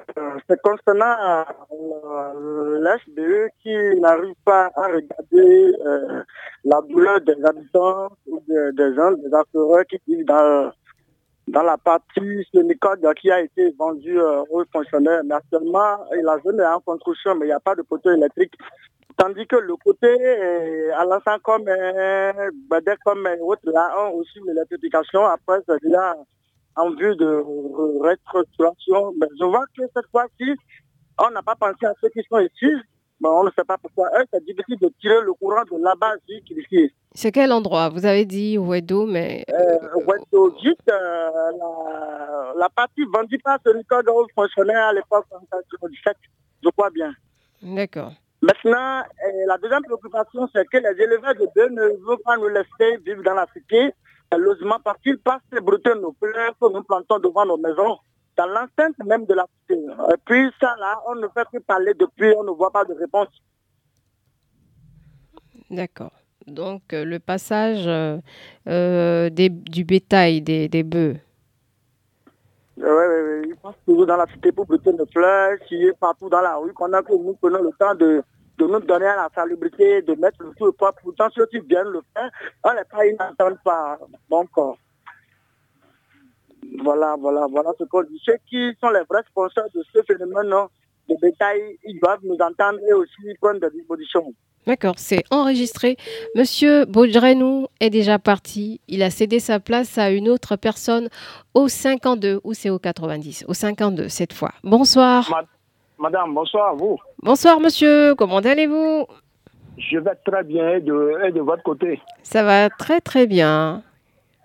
[0.48, 6.22] c'est concernant euh, l'HBE qui n'arrive pas à regarder euh,
[6.64, 10.70] la douleur des habitants ou des, gens, des assureurs qui vivent dans,
[11.48, 15.22] dans la partie Sénicode qui a été vendue aux fonctionnaires.
[15.24, 18.52] Mais actuellement, la zone est en construction, mais il n'y a pas de poteau électrique.
[19.16, 20.08] Tandis que le côté
[21.10, 21.64] l'instant comme
[22.68, 25.24] Badek comme euh, autres, là, ont aussi l'électrification.
[25.26, 26.16] Après, c'est déjà
[26.80, 29.12] en vue de re- restructuration.
[29.20, 30.50] Mais je vois que cette fois-ci,
[31.18, 32.72] on n'a pas pensé à ceux qui sont ici.
[33.22, 34.08] Mais on ne sait pas pourquoi.
[34.18, 36.90] Eux, c'est difficile de tirer le courant de là-bas jusqu'ici.
[37.12, 37.90] C'est quel endroit?
[37.90, 39.76] Vous avez dit Ouedo, mais Euh,
[40.62, 46.16] juste euh, la, la partie vendue par ce code aux fonctionnaires à l'époque en 1997,
[46.64, 47.12] je crois bien.
[47.62, 48.12] d'accord.
[48.42, 52.48] Maintenant, euh, la deuxième préoccupation, c'est que les éleveurs de bœufs ne veulent pas nous
[52.48, 53.92] laisser vivre dans la cité,
[54.38, 57.98] logement, parce qu'ils passent brouter nos fleurs que nous plantons devant nos maisons,
[58.36, 59.80] dans l'enceinte même de la cité.
[59.82, 62.94] Et puis ça, là, on ne fait que parler depuis, on ne voit pas de
[62.94, 63.28] réponse.
[65.70, 66.12] D'accord.
[66.46, 68.18] Donc, euh, le passage euh,
[68.66, 71.16] euh, des- du bétail, des, des bœufs.
[72.76, 73.48] Oui, oui, oui.
[73.50, 76.72] Ils passent toujours dans la cité pour brouter nos fleurs, chier partout dans la rue,
[76.72, 78.22] pendant que nous prenons le temps de,
[78.60, 81.00] de nous donner à la salubrité, de mettre le tout au propre.
[81.02, 82.30] Pourtant, ceux qui viennent le faire,
[82.64, 83.98] on les pas, ils n'entendent pas.
[84.30, 84.72] Donc, euh,
[86.82, 88.20] voilà, voilà, voilà ce qu'on dit.
[88.24, 90.68] Ceux qui sont les vrais sponsors de ce phénomène non,
[91.08, 94.34] de bétail, ils doivent nous entendre et aussi prendre des dispositions.
[94.66, 95.96] D'accord, c'est enregistré.
[96.34, 98.82] Monsieur Baudrenou est déjà parti.
[98.88, 101.08] Il a cédé sa place à une autre personne
[101.54, 104.52] au 52 ou c'est au 90 Au 52 cette fois.
[104.62, 105.46] Bonsoir.
[106.00, 106.96] Madame, bonsoir, vous.
[107.22, 109.06] Bonsoir monsieur, comment allez-vous?
[109.76, 112.00] Je vais très bien et de, et de votre côté?
[112.22, 113.82] Ça va très très bien.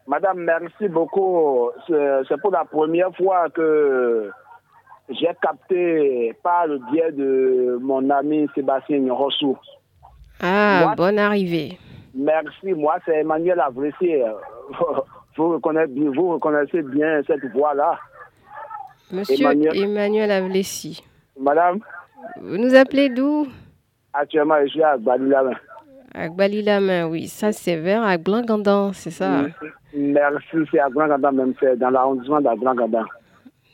[0.08, 1.70] Madame, merci beaucoup.
[1.88, 4.30] C'est pour la première fois que
[5.10, 9.58] j'ai capté par le biais de mon ami Sébastien Rossou.
[10.42, 11.78] Ah, Moi- bonne arrivée.
[12.14, 14.24] Merci, moi c'est Emmanuel Avressier.
[15.38, 18.00] Vous reconnaissez, bien- vous reconnaissez bien cette voix-là.
[19.12, 19.78] Monsieur Emmanuel.
[19.84, 20.44] Emmanuel.
[21.40, 21.80] Madame,
[22.42, 23.48] Vous nous appelez d'où
[24.14, 25.52] actuellement je suis à Badilama.
[26.14, 27.28] Agbali la main, oui.
[27.28, 29.44] Ça c'est vers Agblangandin, c'est ça
[29.94, 33.06] Merci, c'est à Grand Ganda même, c'est dans l'arrondissement de Ganda.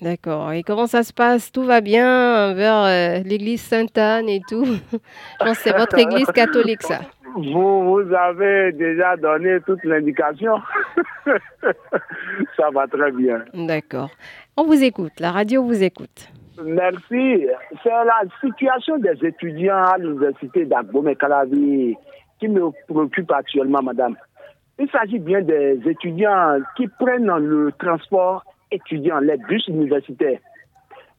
[0.02, 0.52] D'accord.
[0.52, 1.52] Et comment ça se passe?
[1.52, 4.66] Tout va bien vers euh, l'église Sainte-Anne et tout?
[4.92, 7.02] Je pense que c'est votre église catholique, ça.
[7.36, 10.60] Vous, vous avez déjà donné toute l'indication?
[12.58, 13.46] Ça va très bien.
[13.54, 14.10] D'accord.
[14.58, 15.14] On vous écoute.
[15.20, 16.28] La radio vous écoute.
[16.64, 17.48] Merci.
[17.84, 21.96] C'est la situation des étudiants à l'université d'Agbomey Calavi
[22.40, 24.16] qui me préoccupe actuellement, madame.
[24.80, 30.40] Il s'agit bien des étudiants qui prennent le transport étudiant, les bus universitaires.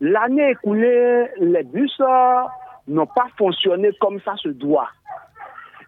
[0.00, 2.42] L'année écoulée, les bus euh,
[2.88, 4.88] n'ont pas fonctionné comme ça se doit.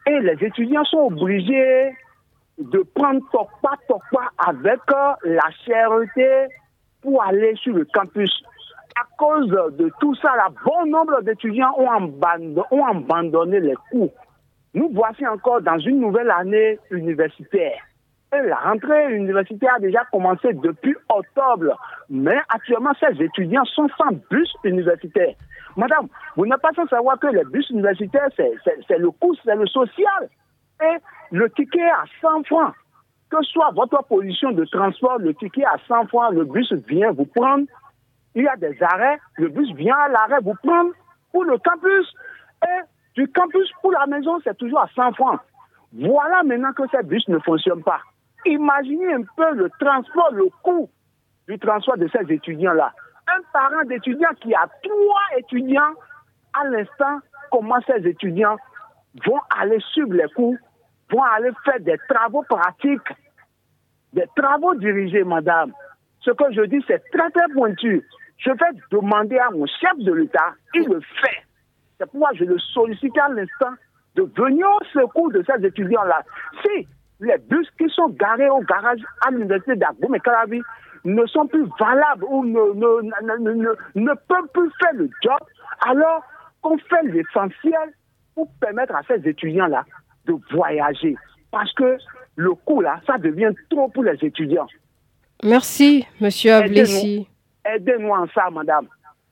[0.06, 1.92] Et les étudiants sont obligés
[2.58, 3.20] de prendre
[3.60, 6.46] pas pas avec euh, la cherté
[7.02, 8.30] pour aller sur le campus.
[8.96, 12.12] À cause de tout ça, un bon nombre d'étudiants ont,
[12.70, 14.12] ont abandonné les cours.
[14.74, 17.80] Nous voici encore dans une nouvelle année universitaire.
[18.34, 21.78] Et la rentrée universitaire a déjà commencé depuis octobre.
[22.10, 25.34] Mais actuellement, ces étudiants sont sans bus universitaire.
[25.76, 29.66] Madame, vous n'êtes pas sans savoir que les bus universitaires, c'est le coût, c'est le
[29.66, 30.28] social.
[30.82, 30.96] Et
[31.30, 32.74] le ticket à 100 francs.
[33.30, 37.26] Que soit votre position de transport, le ticket à 100 francs, le bus vient vous
[37.26, 37.66] prendre.
[38.34, 40.90] Il y a des arrêts, le bus vient à l'arrêt vous prendre
[41.32, 42.14] pour le campus.
[42.64, 42.80] Et
[43.14, 45.40] du campus pour la maison, c'est toujours à 100 francs.
[45.92, 48.00] Voilà maintenant que ces bus ne fonctionnent pas.
[48.46, 50.90] Imaginez un peu le transport, le coût
[51.48, 52.92] du transport de ces étudiants-là.
[53.28, 55.94] Un parent d'étudiant qui a trois étudiants,
[56.52, 57.20] à l'instant,
[57.50, 58.56] comment ces étudiants
[59.26, 60.56] vont aller suivre les cours,
[61.10, 63.12] vont aller faire des travaux pratiques,
[64.12, 65.72] des travaux dirigés, madame.
[66.20, 68.04] Ce que je dis, c'est très, très pointu.
[68.38, 71.42] Je vais demander à mon chef de l'État, il le fait.
[71.98, 73.74] C'est pourquoi je le sollicite à l'instant
[74.16, 76.22] de venir au secours de ces étudiants-là.
[76.62, 76.86] Si
[77.20, 80.60] les bus qui sont garés au garage à l'université d'Agboum et Calavi
[81.04, 85.38] ne sont plus valables ou ne, ne, ne, peuvent plus faire le job,
[85.86, 86.22] alors
[86.62, 87.92] qu'on fait l'essentiel
[88.34, 89.84] pour permettre à ces étudiants-là
[90.26, 91.14] de voyager.
[91.50, 91.98] Parce que
[92.36, 94.66] le coût, là, ça devient trop pour les étudiants.
[95.42, 97.28] Merci, monsieur Ablessi.
[97.64, 98.86] Aidez-nous en ça, madame.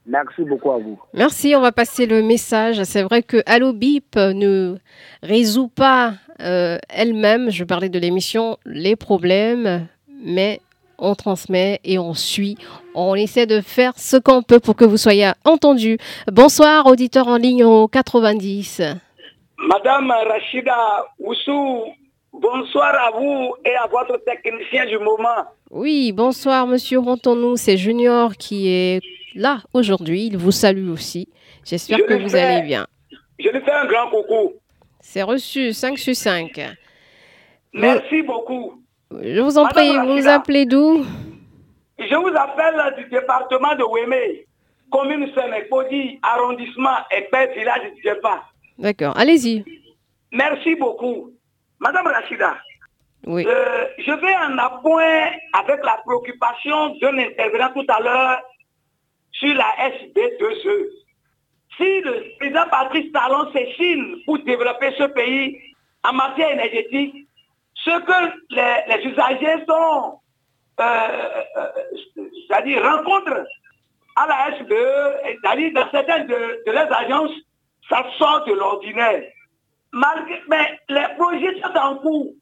[0.04, 0.98] Merci beaucoup à vous.
[1.14, 2.82] Merci, on va passer le message.
[2.84, 4.76] C'est vrai que Allo Bip ne
[5.22, 9.86] résout pas euh, elle-même, je parlais de l'émission, les problèmes,
[10.24, 10.60] mais
[10.98, 12.56] on transmet et on suit.
[12.94, 15.98] On essaie de faire ce qu'on peut pour que vous soyez entendus.
[16.30, 18.82] Bonsoir, auditeur en ligne au 90.
[19.58, 21.84] Madame Rachida Oussou,
[22.32, 25.44] bonsoir à vous et à votre technicien du moment.
[25.70, 27.56] Oui, bonsoir, monsieur Rontonou.
[27.56, 29.00] C'est Junior qui est
[29.34, 30.26] là aujourd'hui.
[30.26, 31.28] Il vous salue aussi.
[31.64, 32.86] J'espère que vous allez bien.
[33.38, 34.54] Je lui fais un grand coucou.
[35.00, 36.60] C'est reçu, 5 sur 5.
[37.72, 38.82] Merci beaucoup.
[39.10, 41.04] Je vous en prie, vous appelez d'où?
[41.98, 44.46] Je vous appelle du département de Wémé,
[44.90, 48.42] commune Sénécodi, arrondissement Épais, village du Djepa.
[48.78, 49.64] D'accord, allez-y.
[50.32, 51.30] Merci beaucoup.
[51.82, 52.56] Madame Rachida,
[53.26, 53.44] oui.
[53.46, 58.40] Euh, je vais en appoint avec la préoccupation d'un intervenant tout à l'heure
[59.32, 60.86] sur la SB2E.
[61.76, 65.60] Si le président Patrice Talon s'échine pour développer ce pays
[66.04, 67.26] en matière énergétique,
[67.74, 70.20] ce que les, usagers sont,
[70.80, 70.84] euh,
[71.56, 71.66] euh,
[72.48, 73.44] c'est-à-dire rencontrent
[74.16, 77.32] à la SBE, c'est-à-dire dans certaines de, leurs agences,
[77.88, 79.22] ça sort de l'ordinaire.
[79.92, 82.32] Mais les projets sont en cours.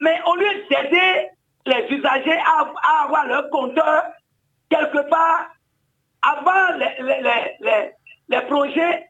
[0.00, 1.28] Mais au lieu d'aider
[1.66, 4.04] les usagers à, à avoir leur compteur
[4.70, 5.50] quelque part
[6.22, 6.76] avant
[8.28, 9.08] les, projets,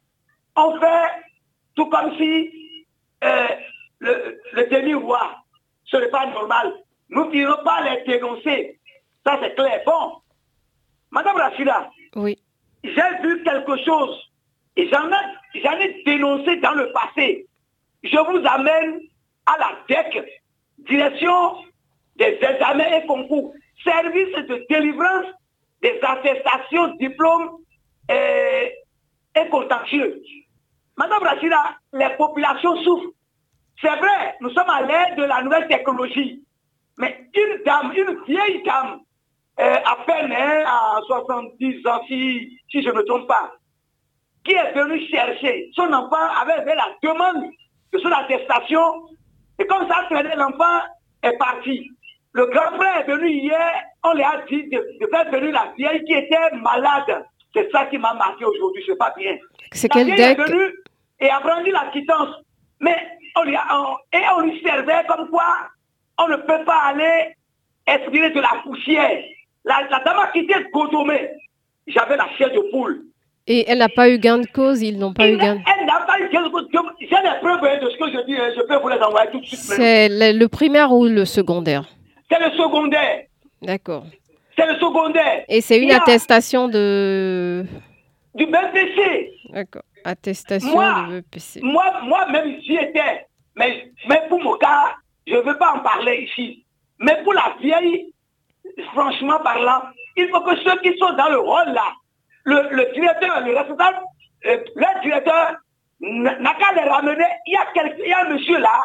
[0.55, 1.09] on fait
[1.75, 2.85] tout comme si
[3.23, 3.47] euh,
[3.99, 5.37] le, le demi-roi.
[5.85, 6.73] Ce n'est pas normal.
[7.09, 8.79] Nous ne pouvons pas les dénoncer.
[9.25, 9.81] Ça, c'est clair.
[9.85, 10.21] Bon,
[11.11, 12.37] Madame Rachida, oui.
[12.83, 14.31] j'ai vu quelque chose
[14.75, 17.44] et j'en ai, ai, dénoncé dans le passé.
[18.05, 18.99] Je vous amène
[19.47, 20.23] à la DEC,
[20.87, 21.55] direction
[22.15, 23.53] des examens et concours,
[23.83, 25.25] service de délivrance
[25.81, 27.57] des attestations, diplômes
[28.09, 28.73] et,
[29.35, 30.21] et contentieux.
[30.97, 33.11] Madame Rachida, les populations souffrent.
[33.81, 36.43] C'est vrai, nous sommes à l'ère de la nouvelle technologie.
[36.97, 38.99] Mais une dame, une vieille dame,
[39.59, 43.51] euh, à peine hein, à 70 ans, si, si je ne me trompe pas,
[44.45, 47.51] qui est venue chercher son enfant avec la demande
[47.95, 49.07] de son attestation,
[49.59, 50.81] et comme ça, l'enfant
[51.23, 51.89] est parti.
[52.33, 56.03] Le grand frère est venu hier, on lui a dit de, faire venir la vieille
[56.03, 57.25] qui était malade.
[57.53, 59.37] C'est ça qui m'a marqué aujourd'hui, c'est pas bien.
[59.71, 60.73] C'est vieille est venue
[61.21, 62.35] et a pris la quittance.
[62.81, 62.97] Mais
[63.37, 65.45] on lui et on lui servait comme quoi
[66.17, 67.35] on ne peut pas aller
[67.87, 69.23] expirer de la poussière.
[69.63, 71.29] La, dame a quitté Godomé.
[71.87, 73.05] J'avais la chair de poule.
[73.47, 75.59] Et elle n'a pas eu gain de cause, ils n'ont pas eu gain.
[75.79, 76.67] Elle n'a pas eu gain de cause.
[76.99, 79.45] J'ai des preuves de ce que je dis, je peux vous les envoyer tout de
[79.45, 79.59] suite.
[79.59, 81.85] C'est le primaire ou le secondaire?
[82.31, 83.25] C'est le secondaire.
[83.61, 84.05] D'accord.
[84.57, 85.45] C'est le secondaire.
[85.47, 87.65] Et c'est une attestation de...
[88.33, 89.31] Du BPC.
[89.49, 89.83] D'accord.
[90.03, 91.61] Attestation moi, de BPC.
[91.61, 93.27] Moi, moi-même, j'y étais.
[93.55, 94.95] Mais, mais pour mon cas,
[95.27, 96.65] je ne veux pas en parler ici.
[96.99, 98.11] Mais pour la vieille,
[98.93, 99.83] franchement parlant,
[100.17, 101.93] il faut que ceux qui sont dans le rôle là
[102.45, 103.97] le, directeur, le responsable,
[104.45, 105.55] euh, le directeur
[106.01, 107.25] n'a qu'à les ramener.
[107.47, 107.65] Il y, a
[107.97, 108.81] il y a un monsieur là,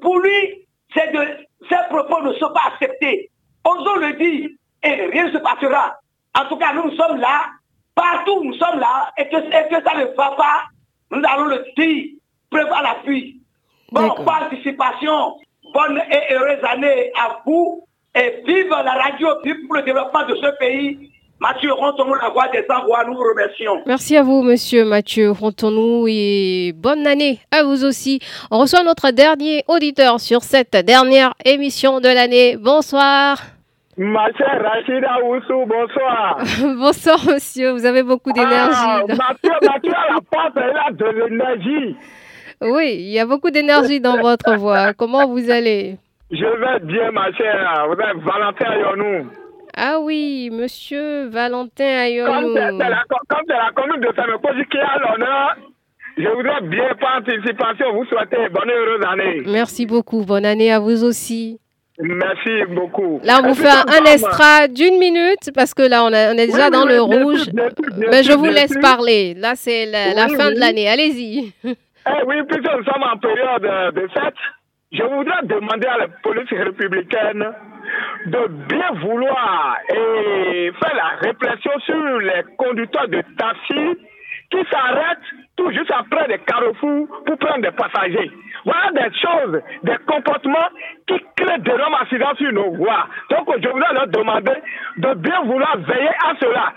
[0.00, 3.30] pour lui, ces propos ne sont pas acceptés.
[3.64, 4.50] Osons le dire
[4.82, 5.96] et rien ne se passera.
[6.34, 7.46] En tout cas, nous, sommes là,
[7.94, 10.64] partout nous sommes là, et que, ça ne va pas,
[11.10, 12.14] nous allons le dire,
[12.50, 13.40] prévoir l'appui.
[13.92, 15.36] Bon, participation,
[15.74, 20.34] bonne et heureuse année à vous, et vive la radio, vive pour le développement de
[20.36, 21.11] ce pays.
[21.42, 23.82] Mathieu Rontonou, la voix des sans nous vous remercions.
[23.84, 28.20] Merci à vous, monsieur Mathieu Rontonou, et bonne année à vous aussi.
[28.52, 32.56] On reçoit notre dernier auditeur sur cette dernière émission de l'année.
[32.56, 33.38] Bonsoir.
[33.98, 36.38] Ma chère Rachida Oussou, bonsoir.
[36.78, 37.72] bonsoir, monsieur.
[37.72, 38.78] Vous avez beaucoup d'énergie.
[38.80, 41.96] Ah, Mathieu, Mathieu, à la porte, elle a de l'énergie.
[42.60, 44.94] Oui, il y a beaucoup d'énergie dans votre voix.
[44.94, 45.96] Comment vous allez?
[46.30, 47.88] Je vais bien, ma chère.
[47.88, 49.41] Vous êtes Valentin Ayonou.
[49.74, 52.54] Ah oui, monsieur Valentin Ayonou.
[52.54, 55.56] Comme c'est la, commune de Saint-Mekoji qui a l'honneur,
[56.18, 59.42] je voudrais bien par anticipation vous souhaiter bonne et heureuse année.
[59.46, 60.24] Merci beaucoup.
[60.26, 61.58] Bonne année à vous aussi.
[61.98, 63.20] Merci beaucoup.
[63.24, 66.84] Là, on vous fait un extra d'une minute parce que là, on, est déjà dans
[66.84, 67.48] le rouge.
[68.10, 69.34] Mais je vous laisse parler.
[69.34, 70.88] Là, c'est la, fin de l'année.
[70.88, 71.52] Allez-y.
[72.04, 74.34] Eh oui, puisque nous sommes en période de fête,
[74.90, 77.44] je voudrais demander à la police républicaine
[78.26, 83.98] de bien vouloir et faire la répression sur les conducteurs de taxi
[84.50, 85.18] qui s'arrêtent
[85.56, 88.30] tout juste après des carrefours pour prendre des passagers.
[88.64, 90.68] Voilà des choses, des comportements
[91.06, 93.06] qui créent de nombreux accidents sur nos voies.
[93.30, 94.54] Donc je voudrais leur demander
[94.98, 96.72] de bien vouloir veiller à cela.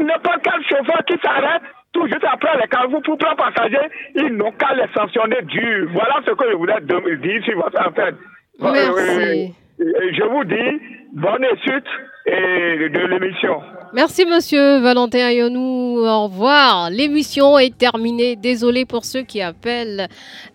[0.00, 4.50] N'importe quel chauffeur qui s'arrête tout juste après les carrefours pour prendre passagers, ils n'ont
[4.52, 5.88] qu'à les sanctionner dur.
[5.92, 8.14] Voilà ce que je voulais dire sur votre affaire.
[8.60, 9.54] Merci.
[9.78, 10.80] Je vous dis
[11.12, 11.86] bonne suite
[12.26, 13.60] et de l'émission.
[13.92, 16.00] Merci Monsieur Valentin Ayonou.
[16.04, 16.90] Au revoir.
[16.90, 18.34] L'émission est terminée.
[18.34, 20.08] Désolé pour ceux qui appellent.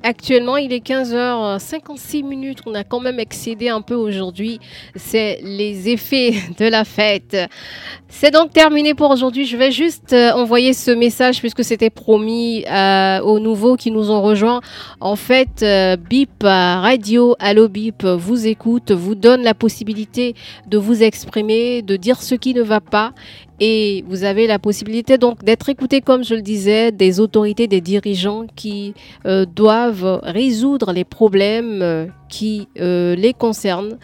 [0.04, 2.60] Actuellement, il est 15h56 minutes.
[2.66, 4.60] On a quand même excédé un peu aujourd'hui.
[4.96, 7.38] C'est les effets de la fête.
[8.12, 9.46] C'est donc terminé pour aujourd'hui.
[9.46, 14.10] Je vais juste euh, envoyer ce message puisque c'était promis euh, aux nouveaux qui nous
[14.10, 14.62] ont rejoints.
[15.00, 20.34] En fait, euh, BIP Radio, Allo BIP vous écoute, vous donne la possibilité
[20.68, 23.14] de vous exprimer, de dire ce qui ne va pas
[23.60, 27.82] et vous avez la possibilité donc d'être écouté, comme je le disais, des autorités, des
[27.82, 28.94] dirigeants qui
[29.26, 33.98] euh, doivent résoudre les problèmes euh, qui euh, les concernent.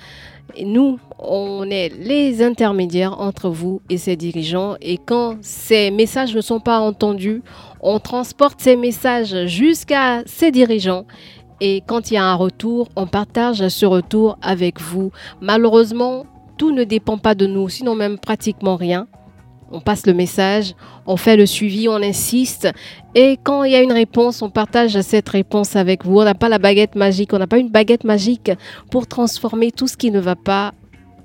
[0.62, 4.76] nous, on est les intermédiaires entre vous et ces dirigeants.
[4.82, 7.41] Et quand ces messages ne sont pas entendus,
[7.80, 11.06] on transporte ces messages jusqu'à ces dirigeants.
[11.62, 15.12] Et quand il y a un retour, on partage ce retour avec vous.
[15.39, 16.26] Malheureusement,
[16.58, 19.08] tout ne dépend pas de nous, sinon même pratiquement rien.
[19.72, 20.76] On passe le message,
[21.08, 22.70] on fait le suivi, on insiste.
[23.16, 26.20] Et quand il y a une réponse, on partage cette réponse avec vous.
[26.20, 28.51] On n'a pas la baguette magique, on n'a pas une baguette magique
[28.91, 30.74] pour transformer tout ce qui ne va pas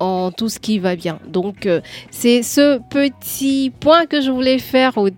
[0.00, 1.18] en tout ce qui va bien.
[1.28, 5.10] Donc euh, c'est ce petit point que je voulais faire au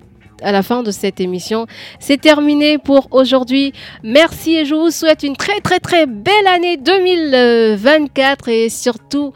[0.42, 1.66] à la fin de cette émission.
[1.98, 3.72] C'est terminé pour aujourd'hui.
[4.02, 9.32] Merci et je vous souhaite une très très très belle année 2024 et surtout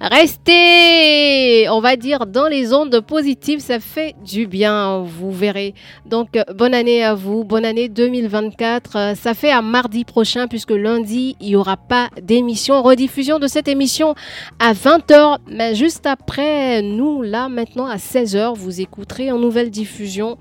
[0.00, 3.60] restez, on va dire, dans les ondes positives.
[3.60, 5.74] Ça fait du bien, vous verrez.
[6.04, 9.16] Donc bonne année à vous, bonne année 2024.
[9.16, 12.82] Ça fait à mardi prochain puisque lundi, il n'y aura pas d'émission.
[12.82, 14.14] Rediffusion de cette émission
[14.58, 20.38] à 20h, mais juste après, nous, là, maintenant à 16h, vous écouterez en nouvelle diffusion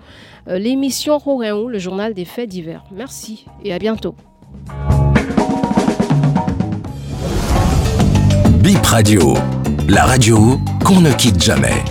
[0.47, 2.83] l'émission Roréon, le journal des faits divers.
[2.91, 4.15] Merci et à bientôt.
[8.59, 9.35] Bip Radio,
[9.87, 11.83] la radio qu'on ne quitte jamais.